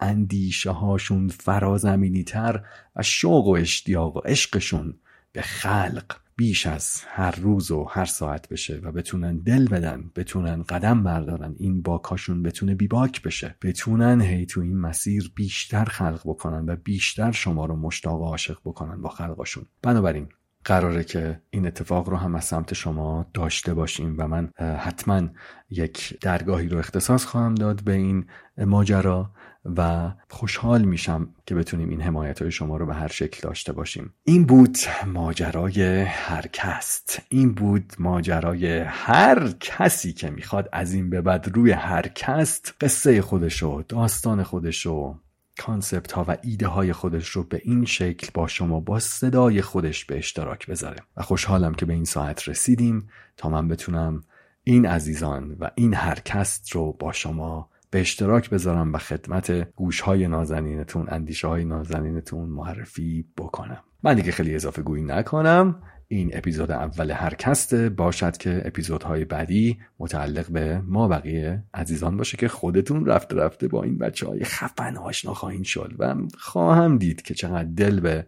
اندیشه 0.02 0.70
هاشون 0.70 1.28
فرازمینی 1.28 2.24
تر 2.24 2.64
و 2.96 3.02
شوق 3.02 3.46
و 3.46 3.50
اشتیاق 3.50 4.16
و 4.16 4.20
عشقشون 4.20 4.94
به 5.32 5.42
خلق 5.42 6.16
بیش 6.36 6.66
از 6.66 7.02
هر 7.06 7.30
روز 7.30 7.70
و 7.70 7.84
هر 7.84 8.04
ساعت 8.04 8.48
بشه 8.48 8.80
و 8.82 8.92
بتونن 8.92 9.38
دل 9.38 9.68
بدن 9.68 10.10
بتونن 10.16 10.62
قدم 10.62 11.02
بردارن 11.02 11.54
این 11.58 11.82
باکاشون 11.82 12.42
بتونه 12.42 12.74
بیباک 12.74 13.22
بشه. 13.22 13.56
بتونن 13.62 14.20
هی 14.20 14.46
تو 14.46 14.60
این 14.60 14.76
مسیر 14.76 15.32
بیشتر 15.34 15.84
خلق 15.84 16.20
بکنن 16.24 16.68
و 16.68 16.76
بیشتر 16.76 17.32
شما 17.32 17.66
رو 17.66 17.76
مشتاق 17.76 18.20
و 18.20 18.24
عاشق 18.24 18.58
بکنن 18.64 19.02
با 19.02 19.08
خلقاشون. 19.08 19.64
بنابراین 19.82 20.28
قراره 20.64 21.04
که 21.04 21.40
این 21.50 21.66
اتفاق 21.66 22.08
رو 22.08 22.16
هم 22.16 22.34
از 22.34 22.44
سمت 22.44 22.74
شما 22.74 23.26
داشته 23.34 23.74
باشیم 23.74 24.14
و 24.18 24.28
من 24.28 24.50
حتما 24.58 25.28
یک 25.70 26.20
درگاهی 26.20 26.68
رو 26.68 26.78
اختصاص 26.78 27.24
خواهم 27.24 27.54
داد 27.54 27.84
به 27.84 27.92
این 27.92 28.26
ماجرا 28.58 29.30
و 29.64 30.12
خوشحال 30.30 30.82
میشم 30.82 31.28
که 31.46 31.54
بتونیم 31.54 31.88
این 31.88 32.00
حمایت 32.00 32.42
های 32.42 32.50
شما 32.50 32.76
رو 32.76 32.86
به 32.86 32.94
هر 32.94 33.08
شکل 33.08 33.48
داشته 33.48 33.72
باشیم. 33.72 34.14
این 34.24 34.44
بود 34.44 34.78
ماجرای 35.06 36.02
هرکست. 36.02 37.22
این 37.28 37.54
بود 37.54 37.92
ماجرای 37.98 38.78
هر 38.78 39.52
کسی 39.60 40.12
که 40.12 40.30
می‌خواد 40.30 40.68
از 40.72 40.94
این 40.94 41.10
به 41.10 41.20
بعد 41.20 41.48
روی 41.54 41.70
هرکست 41.70 42.74
قصه 42.80 43.22
خودشو 43.22 43.82
داستان 43.88 44.42
خودشو 44.42 45.18
concept 45.66 46.12
ها 46.12 46.24
و 46.28 46.36
ایده 46.42 46.66
های 46.66 46.92
خودش 46.92 47.28
رو 47.28 47.42
به 47.42 47.60
این 47.64 47.84
شکل 47.84 48.28
با 48.34 48.46
شما 48.46 48.80
با 48.80 48.98
صدای 48.98 49.62
خودش 49.62 50.04
به 50.04 50.18
اشتراک 50.18 50.66
بذاره. 50.66 50.96
و 51.16 51.22
خوشحالم 51.22 51.74
که 51.74 51.86
به 51.86 51.92
این 51.92 52.04
ساعت 52.04 52.48
رسیدیم 52.48 53.08
تا 53.36 53.48
من 53.48 53.68
بتونم 53.68 54.22
این 54.64 54.86
عزیزان 54.86 55.56
و 55.60 55.70
این 55.74 55.94
هرکست 55.94 56.72
رو 56.72 56.92
با 56.92 57.12
شما 57.12 57.68
به 57.90 58.00
اشتراک 58.00 58.50
بذارم 58.50 58.92
و 58.92 58.98
خدمت 58.98 59.74
گوش 59.74 60.00
های 60.00 60.28
نازنینتون 60.28 61.06
اندیشه 61.10 61.48
های 61.48 61.64
نازنینتون 61.64 62.48
معرفی 62.48 63.26
بکنم. 63.36 63.82
من 64.02 64.14
دیگه 64.14 64.32
خیلی 64.32 64.54
اضافه 64.54 64.82
گویی 64.82 65.02
نکنم. 65.02 65.82
این 66.14 66.30
اپیزود 66.32 66.70
اول 66.70 67.10
هر 67.10 67.34
کسته 67.34 67.88
باشد 67.88 68.36
که 68.36 68.62
اپیزودهای 68.64 69.24
بعدی 69.24 69.78
متعلق 69.98 70.50
به 70.50 70.82
ما 70.86 71.08
بقیه 71.08 71.64
عزیزان 71.74 72.16
باشه 72.16 72.36
که 72.36 72.48
خودتون 72.48 73.06
رفته 73.06 73.36
رفته 73.36 73.68
با 73.68 73.82
این 73.82 73.98
بچه 73.98 74.26
های 74.26 74.44
خفن 74.44 74.96
آشنا 74.96 75.34
خواهید 75.34 75.64
شد. 75.64 75.92
و 75.98 76.14
خواهم 76.38 76.98
دید 76.98 77.22
که 77.22 77.34
چقدر 77.34 77.68
دل 77.76 78.00
به 78.00 78.26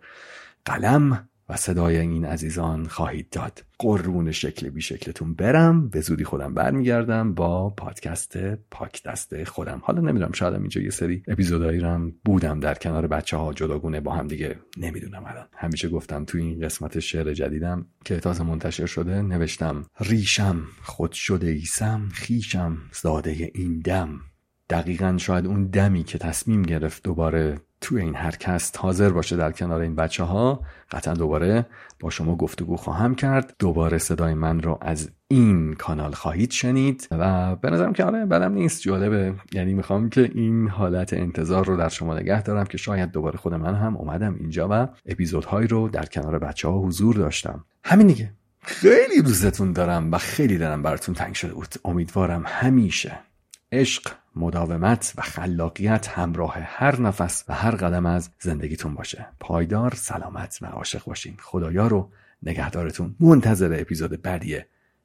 قلم 0.64 1.28
و 1.48 1.56
صدای 1.56 1.98
این 1.98 2.24
عزیزان 2.24 2.86
خواهید 2.86 3.30
داد. 3.30 3.64
قرون 3.78 4.32
شکل 4.32 4.68
بی 4.68 4.80
شکلتون 4.80 5.34
برم. 5.34 5.88
به 5.88 6.00
زودی 6.00 6.24
خودم 6.24 6.54
برمیگردم 6.54 7.34
با 7.34 7.70
پادکست 7.70 8.36
پاک 8.54 9.02
دست 9.02 9.44
خودم. 9.44 9.80
حالا 9.84 10.00
نمی‌دونم 10.00 10.32
شاید 10.32 10.54
اینجا 10.54 10.80
یه 10.80 10.90
سری 10.90 11.22
اپیزودایی 11.28 11.80
رم 11.80 12.12
بودم 12.24 12.60
در 12.60 12.74
کنار 12.74 13.06
بچه 13.06 13.36
ها 13.36 13.52
جداگونه 13.52 14.00
با 14.00 14.12
هم 14.12 14.28
دیگه 14.28 14.58
نمی‌دونم 14.76 15.24
الان. 15.26 15.46
همیشه 15.52 15.88
گفتم 15.88 16.24
تو 16.24 16.38
این 16.38 16.60
قسمت 16.60 16.98
شعر 16.98 17.34
جدیدم 17.34 17.86
که 18.04 18.16
تازه 18.16 18.44
منتشر 18.44 18.86
شده 18.86 19.22
نوشتم 19.22 19.86
ریشم 20.00 20.62
خود 20.82 21.12
شده 21.12 21.46
ایسم 21.46 22.08
خیشم 22.12 22.78
زاده 23.02 23.50
این 23.54 23.80
دم. 23.80 24.20
دقیقا 24.70 25.16
شاید 25.18 25.46
اون 25.46 25.66
دمی 25.66 26.04
که 26.04 26.18
تصمیم 26.18 26.62
گرفت 26.62 27.02
دوباره 27.02 27.60
توی 27.84 28.02
این 28.02 28.14
هرکست 28.14 28.78
حاضر 28.78 29.08
باشه 29.08 29.36
در 29.36 29.52
کنار 29.52 29.80
این 29.80 29.96
بچه 29.96 30.24
ها 30.24 30.60
قطعا 30.90 31.14
دوباره 31.14 31.66
با 32.00 32.10
شما 32.10 32.36
گفتگو 32.36 32.76
خواهم 32.76 33.14
کرد. 33.14 33.54
دوباره 33.58 33.98
صدای 33.98 34.34
من 34.34 34.60
رو 34.60 34.78
از 34.80 35.10
این 35.28 35.74
کانال 35.74 36.12
خواهید 36.12 36.50
شنید 36.50 37.08
و 37.10 37.56
به 37.56 37.70
نظرم 37.70 37.92
که 37.92 38.04
آره 38.04 38.26
بدم 38.26 38.52
نیست. 38.52 38.82
جالبه. 38.82 39.34
یعنی 39.52 39.74
می‌خوام 39.74 40.08
که 40.08 40.30
این 40.34 40.68
حالت 40.68 41.12
انتظار 41.12 41.64
رو 41.66 41.76
در 41.76 41.88
شما 41.88 42.18
نگه 42.18 42.42
دارم 42.42 42.64
که 42.64 42.78
شاید 42.78 43.10
دوباره 43.10 43.38
خود 43.38 43.54
من 43.54 43.74
هم 43.74 43.96
اومدم 43.96 44.34
اینجا 44.40 44.68
و 44.70 44.88
اپیزودهایی 45.06 45.68
رو 45.68 45.88
در 45.88 46.04
کنار 46.04 46.38
بچه 46.38 46.68
ها 46.68 46.78
حضور 46.78 47.16
داشتم. 47.16 47.64
همین 47.84 48.06
دیگه. 48.06 48.32
خیلی 48.62 49.22
دوستتون 49.22 49.72
دارم 49.72 50.12
و 50.12 50.18
خیلی 50.18 50.58
دارم 50.58 50.82
براتون 50.82 51.14
تنگ 51.14 51.34
شده 51.34 51.54
بود. 51.54 51.74
امیدوارم 51.84 52.42
همیشه 52.46 53.18
عشق 53.72 54.12
مداومت 54.36 55.12
و 55.16 55.22
خلاقیت 55.22 56.08
همراه 56.08 56.54
هر 56.58 57.00
نفس 57.00 57.44
و 57.48 57.54
هر 57.54 57.70
قدم 57.70 58.06
از 58.06 58.30
زندگیتون 58.40 58.94
باشه. 58.94 59.26
پایدار 59.40 59.94
سلامت 59.94 60.58
و 60.62 60.66
عاشق 60.66 61.04
باشین. 61.04 61.36
خدایا 61.40 61.86
رو 61.86 62.10
نگهدارتون. 62.42 63.16
منتظر 63.20 63.76
اپیزود 63.80 64.22
بعدی 64.22 64.58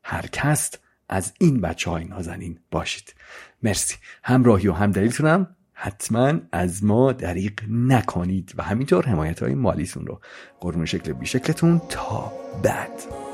هر 0.03 0.27
کست 0.27 0.79
از 1.09 1.33
این 1.39 1.61
بچه 1.61 1.89
های 1.89 2.05
نازنین 2.05 2.59
باشید. 2.71 3.15
مرسی. 3.63 3.95
همراهی 4.23 4.67
و 4.67 4.73
همدلیتونم 4.73 5.55
حتما 5.73 6.33
از 6.51 6.83
ما 6.83 7.11
دریق 7.11 7.61
نکنید 7.69 8.53
و 8.57 8.63
همینطور 8.63 9.05
حمایت 9.05 9.43
های 9.43 9.55
مالیتون 9.55 10.07
رو. 10.07 10.21
قربون 10.59 10.85
شکل 10.85 11.13
بیشکلتون. 11.13 11.81
تا 11.89 12.31
بعد. 12.63 13.28